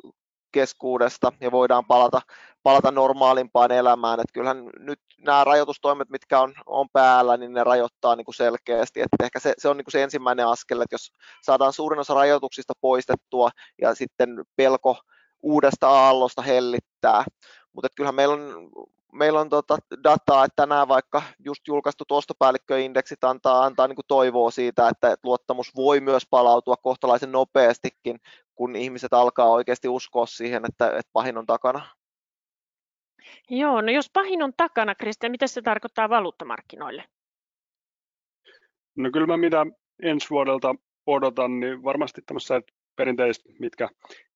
keskuudesta 0.51 1.31
ja 1.41 1.51
voidaan 1.51 1.85
palata, 1.85 2.21
palata 2.63 2.91
normaalimpaan 2.91 3.71
elämään. 3.71 4.19
Et 4.19 4.31
kyllähän 4.33 4.69
nyt 4.79 4.99
nämä 5.19 5.43
rajoitustoimet, 5.43 6.09
mitkä 6.09 6.39
on, 6.39 6.53
on 6.65 6.87
päällä, 6.93 7.37
niin 7.37 7.53
ne 7.53 7.63
rajoittaa 7.63 8.15
niin 8.15 8.25
kuin 8.25 8.35
selkeästi. 8.35 9.01
Et 9.01 9.07
ehkä 9.23 9.39
se, 9.39 9.53
se 9.57 9.69
on 9.69 9.77
niin 9.77 9.85
kuin 9.85 9.91
se 9.91 10.03
ensimmäinen 10.03 10.47
askel, 10.47 10.81
että 10.81 10.93
jos 10.93 11.11
saadaan 11.41 11.73
suurin 11.73 11.99
osa 11.99 12.13
rajoituksista 12.13 12.73
poistettua 12.81 13.49
ja 13.81 13.95
sitten 13.95 14.29
pelko 14.55 14.97
uudesta 15.43 15.89
aallosta 15.89 16.41
hellittää. 16.41 17.23
Mutta 17.73 17.87
kyllähän 17.95 18.15
meillä 18.15 18.33
on 18.33 18.69
meillä 19.13 19.39
on 19.39 19.49
tota 19.49 19.77
dataa, 20.03 20.45
että 20.45 20.55
tänään 20.55 20.87
vaikka 20.87 21.21
just 21.45 21.67
julkaistut 21.67 22.11
ostopäällikköindeksit 22.11 23.23
antaa, 23.23 23.63
antaa 23.63 23.87
niin 23.87 23.95
kuin 23.95 24.05
toivoa 24.07 24.51
siitä, 24.51 24.89
että 24.89 25.15
luottamus 25.23 25.75
voi 25.75 25.99
myös 25.99 26.27
palautua 26.29 26.75
kohtalaisen 26.77 27.31
nopeastikin, 27.31 28.19
kun 28.55 28.75
ihmiset 28.75 29.13
alkaa 29.13 29.49
oikeasti 29.49 29.87
uskoa 29.87 30.25
siihen, 30.25 30.63
että, 30.69 30.87
että 30.87 31.09
pahin 31.13 31.37
on 31.37 31.45
takana. 31.45 31.85
Joo, 33.49 33.81
no 33.81 33.91
jos 33.91 34.09
pahin 34.13 34.43
on 34.43 34.53
takana, 34.57 34.95
Kristian, 34.95 35.31
mitä 35.31 35.47
se 35.47 35.61
tarkoittaa 35.61 36.09
valuuttamarkkinoille? 36.09 37.03
No 38.95 39.09
kyllä 39.13 39.27
mä 39.27 39.37
mitä 39.37 39.65
ensi 40.03 40.29
vuodelta 40.29 40.75
odotan, 41.05 41.59
niin 41.59 41.83
varmasti 41.83 42.21
tämmöiset 42.21 42.63
perinteiset, 42.95 43.43
mitkä 43.59 43.89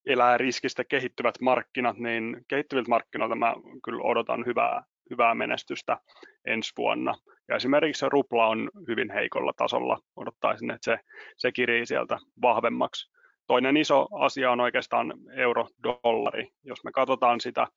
elää 0.06 0.38
riskistä 0.38 0.84
kehittyvät 0.84 1.36
markkinat, 1.42 1.98
niin 1.98 2.46
kehittyviltä 2.48 2.90
markkinoilta 2.90 3.36
mä 3.36 3.56
kyllä 3.84 4.04
odotan 4.04 4.46
hyvää, 4.46 4.84
hyvää 5.10 5.36
menestystä 5.36 5.98
ensi 6.46 6.74
vuonna. 6.78 7.14
Ja 7.48 7.56
esimerkiksi 7.56 8.00
se 8.00 8.10
rupla 8.10 8.48
on 8.48 8.70
hyvin 8.88 9.12
heikolla 9.12 9.54
tasolla. 9.58 10.00
Odottaisin, 10.16 10.72
että 10.72 10.86
se, 10.86 11.00
se 11.38 11.52
kirii 11.52 11.86
sieltä 11.86 12.18
vahvemmaksi. 12.42 13.12
Toinen 13.48 13.78
iso 13.78 14.08
asia 14.12 14.52
on 14.52 14.60
oikeastaan 14.60 15.14
euro-dollari. 15.36 16.48
Jos 16.64 16.84
me 16.84 16.92
katsotaan 16.92 17.42
sitä 17.42 17.68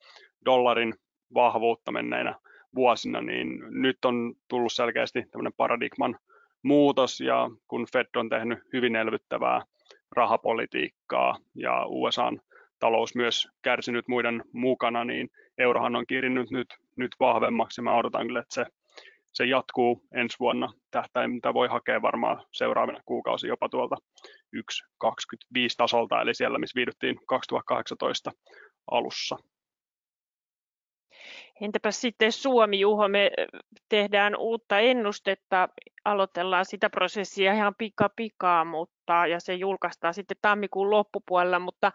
dollarin 0.45 0.95
vahvuutta 1.35 1.93
menneinä 1.93 2.35
vuosina, 2.75 3.21
niin 3.21 3.61
nyt 3.83 4.05
on 4.05 4.35
tullut 4.49 4.73
selkeästi 4.73 5.23
tämmöinen 5.31 5.53
paradigman 5.57 6.19
muutos 6.63 7.21
ja 7.21 7.51
kun 7.69 7.87
Fed 7.93 8.07
on 8.17 8.29
tehnyt 8.29 8.59
hyvin 8.73 8.97
elvyttävää 8.97 9.63
rahapolitiikkaa 10.13 11.37
ja 11.55 11.87
USAn 11.87 12.41
talous 12.79 13.15
myös 13.15 13.49
kärsinyt 13.63 14.09
muiden 14.09 14.45
mukana, 14.53 15.05
niin 15.05 15.31
eurohan 15.59 15.97
on 15.97 16.07
kirinnyt 16.07 16.51
nyt, 16.51 16.69
nyt 16.97 17.17
vahvemmaksi. 17.21 17.83
Mä 17.83 17.97
odotan 17.97 18.27
kyllä, 18.27 18.41
että 18.41 18.55
se, 18.55 18.67
se 19.33 19.45
jatkuu 19.45 20.03
ensi 20.15 20.37
vuonna. 20.41 20.73
Tähtäin, 20.91 21.31
mitä 21.31 21.55
voi 21.55 21.69
hakea 21.69 22.03
varmaan 22.03 22.47
seuraavina 22.53 23.01
kuukausi 23.07 23.49
jopa 23.49 23.69
tuolta 23.69 23.97
1.25 24.57 25.11
tasolta, 25.77 26.21
eli 26.21 26.35
siellä, 26.35 26.59
missä 26.59 26.77
viihdyttiin 26.77 27.21
2018 27.27 28.31
alussa. 28.91 29.37
Entäpä 31.61 31.91
sitten 31.91 32.33
Suomi, 32.33 32.81
Juho, 32.81 33.09
me 33.09 33.31
tehdään 33.89 34.37
uutta 34.37 34.79
ennustetta, 34.79 35.69
aloitellaan 36.05 36.65
sitä 36.65 36.91
prosessia 36.91 37.53
ihan 37.53 37.75
pika 37.79 38.11
pikaa, 38.17 38.65
mutta, 38.65 39.27
ja 39.27 39.41
se 39.41 39.55
julkaistaan 39.55 40.15
sitten 40.15 40.37
tammikuun 40.43 40.91
loppupuolella, 40.91 41.59
mutta 41.59 41.93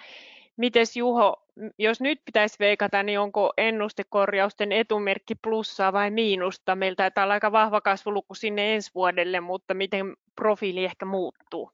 Mites 0.58 0.98
Juho, 0.98 1.44
jos 1.78 2.02
nyt 2.02 2.22
pitäisi 2.26 2.56
veikata, 2.60 3.04
niin 3.04 3.20
onko 3.20 3.54
ennustekorjausten 3.58 4.72
etumerkki 4.72 5.36
plussaa 5.36 5.94
vai 5.94 6.12
miinusta? 6.12 6.76
Meillä 6.76 6.96
taitaa 6.96 7.24
olla 7.24 7.34
aika 7.34 7.52
vahva 7.52 7.82
kasvuluku 7.82 8.36
sinne 8.36 8.74
ensi 8.76 8.92
vuodelle, 8.96 9.40
mutta 9.40 9.74
miten 9.74 10.18
profiili 10.36 10.86
ehkä 10.86 11.06
muuttuu? 11.06 11.72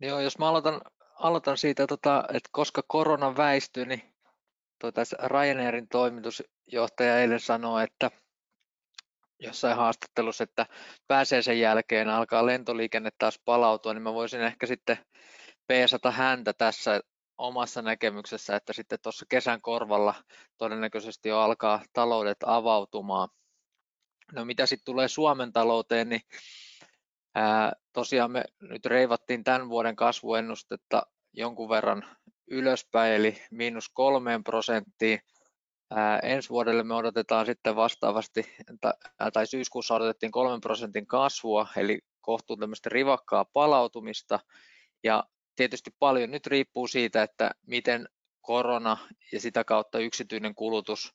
Joo, 0.00 0.20
jos 0.20 0.38
mä 0.38 0.48
aloitan, 0.48 0.80
aloitan 1.14 1.56
siitä, 1.56 1.86
tota, 1.86 2.24
että 2.34 2.48
koska 2.52 2.82
korona 2.86 3.36
väistyy, 3.36 3.86
niin 3.86 4.02
tuota, 4.78 5.02
Ryanairin 5.26 5.88
toimitusjohtaja 5.88 7.20
eilen 7.20 7.40
sanoi, 7.40 7.84
että 7.84 8.10
jossain 9.38 9.76
haastattelussa, 9.76 10.44
että 10.44 10.66
pääsee 11.06 11.42
sen 11.42 11.60
jälkeen, 11.60 12.08
alkaa 12.08 12.46
lentoliikenne 12.46 13.10
taas 13.18 13.40
palautua, 13.44 13.94
niin 13.94 14.02
mä 14.02 14.14
voisin 14.14 14.40
ehkä 14.40 14.66
sitten 14.66 14.98
peesata 15.66 16.10
häntä 16.10 16.52
tässä 16.52 17.00
omassa 17.38 17.82
näkemyksessä, 17.82 18.56
että 18.56 18.72
sitten 18.72 18.98
tuossa 19.02 19.26
kesän 19.28 19.60
korvalla 19.60 20.14
todennäköisesti 20.58 21.28
jo 21.28 21.38
alkaa 21.38 21.82
taloudet 21.92 22.38
avautumaan. 22.46 23.28
No 24.32 24.44
mitä 24.44 24.66
sitten 24.66 24.84
tulee 24.84 25.08
Suomen 25.08 25.52
talouteen, 25.52 26.08
niin 26.08 26.20
ää, 27.34 27.72
tosiaan 27.92 28.30
me 28.30 28.44
nyt 28.60 28.86
reivattiin 28.86 29.44
tämän 29.44 29.68
vuoden 29.68 29.96
kasvuennustetta 29.96 31.02
jonkun 31.32 31.68
verran 31.68 32.04
ylöspäin, 32.46 33.12
eli 33.12 33.42
miinus 33.50 33.88
kolmeen 33.88 34.44
prosenttiin. 34.44 35.20
Ensi 36.22 36.48
vuodelle 36.48 36.82
me 36.82 36.94
odotetaan 36.94 37.46
sitten 37.46 37.76
vastaavasti, 37.76 38.56
tai 39.32 39.46
syyskuussa 39.46 39.94
odotettiin 39.94 40.32
kolmen 40.32 40.60
prosentin 40.60 41.06
kasvua, 41.06 41.66
eli 41.76 41.98
kohtuun 42.20 42.58
tämmöistä 42.58 42.88
rivakkaa 42.92 43.44
palautumista, 43.44 44.40
ja 45.04 45.24
tietysti 45.56 45.90
paljon 45.98 46.30
nyt 46.30 46.46
riippuu 46.46 46.86
siitä, 46.86 47.22
että 47.22 47.50
miten 47.66 48.08
korona 48.40 48.96
ja 49.32 49.40
sitä 49.40 49.64
kautta 49.64 49.98
yksityinen 49.98 50.54
kulutus 50.54 51.14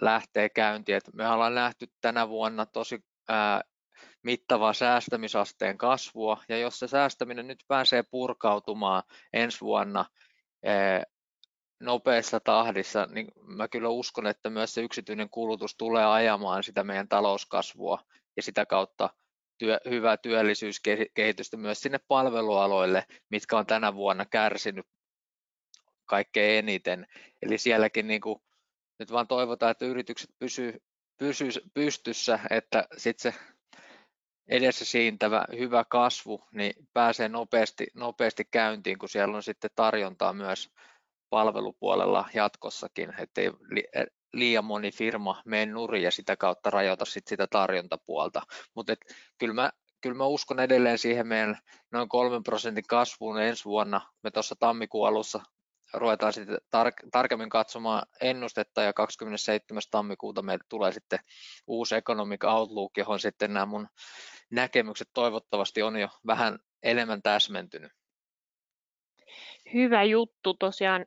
lähtee 0.00 0.48
käyntiin. 0.48 1.00
Me 1.12 1.28
ollaan 1.28 1.54
nähty 1.54 1.86
tänä 2.00 2.28
vuonna 2.28 2.66
tosi 2.66 3.04
mittavaa 4.22 4.72
säästämisasteen 4.72 5.78
kasvua, 5.78 6.42
ja 6.48 6.58
jos 6.58 6.78
se 6.78 6.88
säästäminen 6.88 7.46
nyt 7.46 7.64
pääsee 7.68 8.02
purkautumaan 8.10 9.02
ensi 9.32 9.60
vuonna 9.60 10.04
nopeassa 11.80 12.40
tahdissa, 12.40 13.06
niin 13.06 13.28
mä 13.40 13.68
kyllä 13.68 13.88
uskon, 13.88 14.26
että 14.26 14.50
myös 14.50 14.74
se 14.74 14.80
yksityinen 14.80 15.30
kulutus 15.30 15.76
tulee 15.76 16.04
ajamaan 16.04 16.62
sitä 16.64 16.84
meidän 16.84 17.08
talouskasvua 17.08 17.98
ja 18.36 18.42
sitä 18.42 18.66
kautta 18.66 19.10
työ, 19.58 19.80
hyvää 19.90 20.16
työllisyyskehitystä 20.16 21.56
myös 21.56 21.80
sinne 21.80 21.98
palvelualoille, 22.08 23.04
mitkä 23.30 23.58
on 23.58 23.66
tänä 23.66 23.94
vuonna 23.94 24.26
kärsinyt 24.26 24.86
kaikkein 26.06 26.58
eniten. 26.58 27.06
Eli 27.42 27.58
sielläkin 27.58 28.06
niin 28.06 28.20
kuin, 28.20 28.42
nyt 28.98 29.12
vaan 29.12 29.28
toivotaan, 29.28 29.70
että 29.70 29.84
yritykset 29.84 30.30
pysyy, 30.38 30.82
pysyy 31.18 31.50
pystyssä, 31.74 32.38
että 32.50 32.86
sitten 32.96 33.32
se 33.32 33.38
edessä 34.48 34.84
siintävä 34.84 35.44
hyvä 35.58 35.84
kasvu 35.84 36.44
niin 36.52 36.72
pääsee 36.92 37.28
nopeasti, 37.28 37.86
nopeasti 37.94 38.44
käyntiin, 38.50 38.98
kun 38.98 39.08
siellä 39.08 39.36
on 39.36 39.42
sitten 39.42 39.70
tarjontaa 39.76 40.32
myös 40.32 40.70
palvelupuolella 41.30 42.28
jatkossakin, 42.34 43.14
ettei 43.18 43.50
liian 44.32 44.64
moni 44.64 44.90
firma 44.92 45.42
mene 45.44 45.72
nurin 45.72 46.02
ja 46.02 46.10
sitä 46.10 46.36
kautta 46.36 46.70
rajoita 46.70 47.04
sit 47.04 47.26
sitä 47.26 47.46
tarjontapuolta. 47.46 48.42
Mutta 48.74 48.94
kyllä 49.38 49.54
mä, 49.54 49.70
kyllä 50.00 50.16
mä 50.16 50.24
uskon 50.24 50.60
edelleen 50.60 50.98
siihen 50.98 51.26
meidän 51.26 51.58
noin 51.90 52.08
3 52.08 52.40
prosentin 52.44 52.84
kasvuun 52.88 53.42
ensi 53.42 53.64
vuonna. 53.64 54.00
Me 54.22 54.30
tuossa 54.30 54.56
tammikuun 54.58 55.08
alussa 55.08 55.40
ruvetaan 55.94 56.32
sitten 56.32 56.56
tar- 56.56 57.08
tarkemmin 57.12 57.48
katsomaan 57.48 58.02
ennustetta 58.20 58.82
ja 58.82 58.92
27. 58.92 59.82
tammikuuta 59.90 60.42
meille 60.42 60.64
tulee 60.68 60.92
sitten 60.92 61.18
uusi 61.66 61.94
Economic 61.94 62.44
Outlook, 62.44 62.96
johon 62.96 63.20
sitten 63.20 63.52
nämä 63.52 63.66
mun 63.66 63.88
näkemykset 64.50 65.08
toivottavasti 65.14 65.82
on 65.82 65.96
jo 65.96 66.08
vähän 66.26 66.58
enemmän 66.82 67.22
täsmentynyt. 67.22 67.92
Hyvä 69.74 70.02
juttu 70.02 70.54
tosiaan 70.54 71.06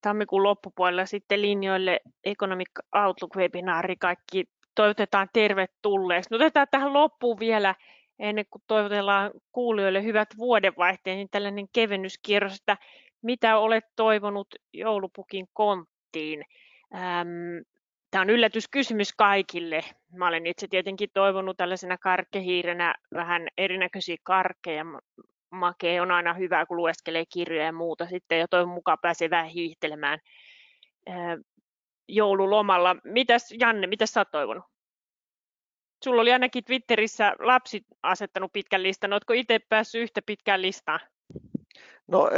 tammikuun 0.00 0.42
loppupuolella 0.42 1.06
sitten 1.06 1.42
linjoille 1.42 2.00
Economic 2.24 2.70
Outlook-webinaari. 2.96 3.96
Kaikki 3.98 4.44
toivotetaan 4.74 5.28
tervetulleeksi. 5.32 6.30
No 6.30 6.36
otetaan 6.36 6.66
tähän 6.70 6.92
loppuun 6.92 7.38
vielä 7.38 7.74
ennen 8.18 8.44
kuin 8.50 8.62
toivotellaan 8.66 9.30
kuulijoille 9.52 10.02
hyvät 10.02 10.28
vuodenvaihteet, 10.36 11.16
niin 11.16 11.28
tällainen 11.30 11.68
kevennyskierros, 11.72 12.54
että 12.54 12.76
mitä 13.22 13.58
olet 13.58 13.84
toivonut 13.96 14.54
joulupukin 14.72 15.48
konttiin? 15.52 16.44
Tämä 18.10 18.22
on 18.22 18.30
yllätyskysymys 18.30 19.12
kaikille. 19.12 19.84
Mä 20.12 20.28
olen 20.28 20.46
itse 20.46 20.66
tietenkin 20.68 21.10
toivonut 21.14 21.56
tällaisena 21.56 21.98
karkkehiirenä 21.98 22.94
vähän 23.14 23.48
erinäköisiä 23.58 24.16
karkkeja. 24.22 24.84
Makee 25.50 26.00
on 26.00 26.10
aina 26.10 26.34
hyvä, 26.34 26.66
kun 26.66 26.76
lueskelee 26.76 27.24
kirjoja 27.32 27.64
ja 27.64 27.72
muuta 27.72 28.06
sitten, 28.06 28.38
ja 28.38 28.48
toivon 28.48 28.74
mukaan 28.74 28.98
pääsee 29.02 29.30
vähän 29.30 29.48
hiihtelemään 29.48 30.18
joululomalla. 32.08 32.96
Mitäs 33.04 33.54
Janne, 33.60 33.86
mitä 33.86 34.06
sä 34.06 34.20
oot 34.20 34.30
toivonut? 34.30 34.64
Sulla 36.04 36.22
oli 36.22 36.32
ainakin 36.32 36.64
Twitterissä 36.64 37.34
lapsi 37.38 37.82
asettanut 38.02 38.52
pitkän 38.52 38.82
listan. 38.82 39.12
Oletko 39.12 39.32
itse 39.32 39.58
päässyt 39.68 40.02
yhtä 40.02 40.22
pitkään 40.26 40.62
listaan? 40.62 41.00
No, 42.06 42.28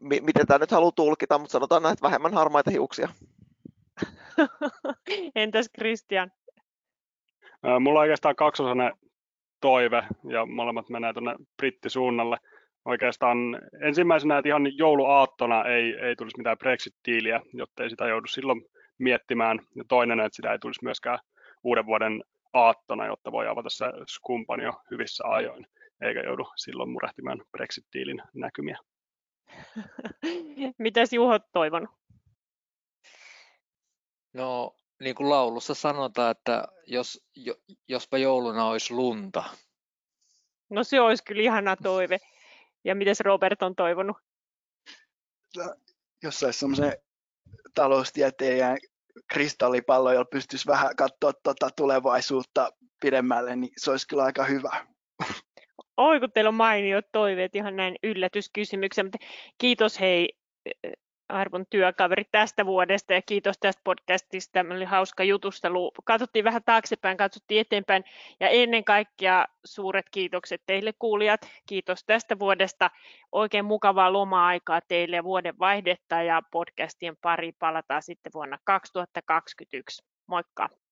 miten 0.00 0.46
tämä 0.46 0.58
nyt 0.58 0.70
haluaa 0.70 0.92
tulkita, 0.92 1.38
mutta 1.38 1.52
sanotaan 1.52 1.82
näin, 1.82 1.92
että 1.92 2.06
vähemmän 2.06 2.34
harmaita 2.34 2.70
hiuksia. 2.70 3.08
Entäs 5.34 5.70
Christian? 5.78 6.30
Mulla 7.80 7.98
on 7.98 8.02
oikeastaan 8.02 8.36
kaksosainen 8.36 8.92
toive 9.60 10.04
ja 10.28 10.46
molemmat 10.46 10.88
menee 10.88 11.12
tuonne 11.12 11.34
brittisuunnalle. 11.56 12.36
Oikeastaan 12.84 13.38
ensimmäisenä, 13.80 14.38
että 14.38 14.48
ihan 14.48 14.78
jouluaattona 14.78 15.64
ei, 15.64 15.94
ei 15.94 16.16
tulisi 16.16 16.38
mitään 16.38 16.58
Brexit-tiiliä, 16.58 17.40
jotta 17.52 17.82
ei 17.82 17.90
sitä 17.90 18.08
joudu 18.08 18.26
silloin 18.26 18.64
miettimään. 18.98 19.58
Ja 19.76 19.84
toinen, 19.88 20.20
että 20.20 20.36
sitä 20.36 20.52
ei 20.52 20.58
tulisi 20.58 20.84
myöskään 20.84 21.18
uuden 21.62 21.86
vuoden 21.86 22.24
aattona, 22.52 23.06
jotta 23.06 23.32
voi 23.32 23.48
avata 23.48 23.70
se 23.70 23.86
skumpan 24.08 24.60
jo 24.60 24.72
hyvissä 24.90 25.24
ajoin, 25.26 25.66
eikä 26.00 26.20
joudu 26.20 26.46
silloin 26.56 26.90
murehtimaan 26.90 27.42
Brexit-tiilin 27.52 28.22
näkymiä. 28.34 28.78
Mitäs 30.78 31.12
Juho 31.12 31.38
toivonut? 31.52 31.90
No, 34.34 34.76
niin 35.00 35.14
kuin 35.14 35.28
laulussa 35.28 35.74
sanotaan, 35.74 36.30
että 36.30 36.68
jos, 36.86 37.26
jo, 37.36 37.54
jospa 37.88 38.18
jouluna 38.18 38.66
olisi 38.66 38.94
lunta. 38.94 39.44
No 40.70 40.84
se 40.84 41.00
olisi 41.00 41.24
kyllä 41.24 41.42
ihana 41.42 41.76
toive. 41.76 42.18
Ja 42.84 42.94
miten 42.94 43.14
Robert 43.20 43.62
on 43.62 43.74
toivonut? 43.74 44.16
Jos 46.22 46.40
saisi 46.40 46.58
semmoisen 46.58 46.92
taloustieteilijän 47.74 48.78
kristallipallo, 49.32 50.12
jolla 50.12 50.24
pystyisi 50.24 50.66
vähän 50.66 50.96
katsoa 50.96 51.32
tuota 51.32 51.70
tulevaisuutta 51.76 52.70
pidemmälle, 53.00 53.56
niin 53.56 53.72
se 53.76 53.90
olisi 53.90 54.08
kyllä 54.08 54.24
aika 54.24 54.44
hyvä. 54.44 54.86
Oi, 55.96 56.20
kun 56.20 56.32
teillä 56.32 56.48
on 56.48 56.54
mainiot 56.54 57.04
toiveet, 57.12 57.56
ihan 57.56 57.76
näin 57.76 57.96
yllätyskysymyksen, 58.02 59.06
mutta 59.06 59.18
kiitos 59.58 60.00
hei 60.00 60.28
arvon 61.28 61.66
työkaveri 61.70 62.24
tästä 62.32 62.66
vuodesta 62.66 63.12
ja 63.12 63.22
kiitos 63.22 63.58
tästä 63.58 63.80
podcastista. 63.84 64.62
Meillä 64.62 64.76
oli 64.76 64.84
hauska 64.84 65.24
jutustelu. 65.24 65.92
Katsottiin 66.04 66.44
vähän 66.44 66.64
taaksepäin, 66.64 67.16
katsottiin 67.16 67.60
eteenpäin 67.60 68.04
ja 68.40 68.48
ennen 68.48 68.84
kaikkea 68.84 69.44
suuret 69.64 70.06
kiitokset 70.10 70.62
teille 70.66 70.92
kuulijat. 70.98 71.40
Kiitos 71.66 72.04
tästä 72.04 72.38
vuodesta. 72.38 72.90
Oikein 73.32 73.64
mukavaa 73.64 74.12
loma-aikaa 74.12 74.80
teille 74.88 75.16
ja 75.16 75.24
vuoden 75.24 75.58
vaihdetta 75.58 76.22
ja 76.22 76.42
podcastien 76.50 77.16
pari 77.20 77.52
palataan 77.52 78.02
sitten 78.02 78.32
vuonna 78.34 78.58
2021. 78.64 80.04
Moikka! 80.26 80.83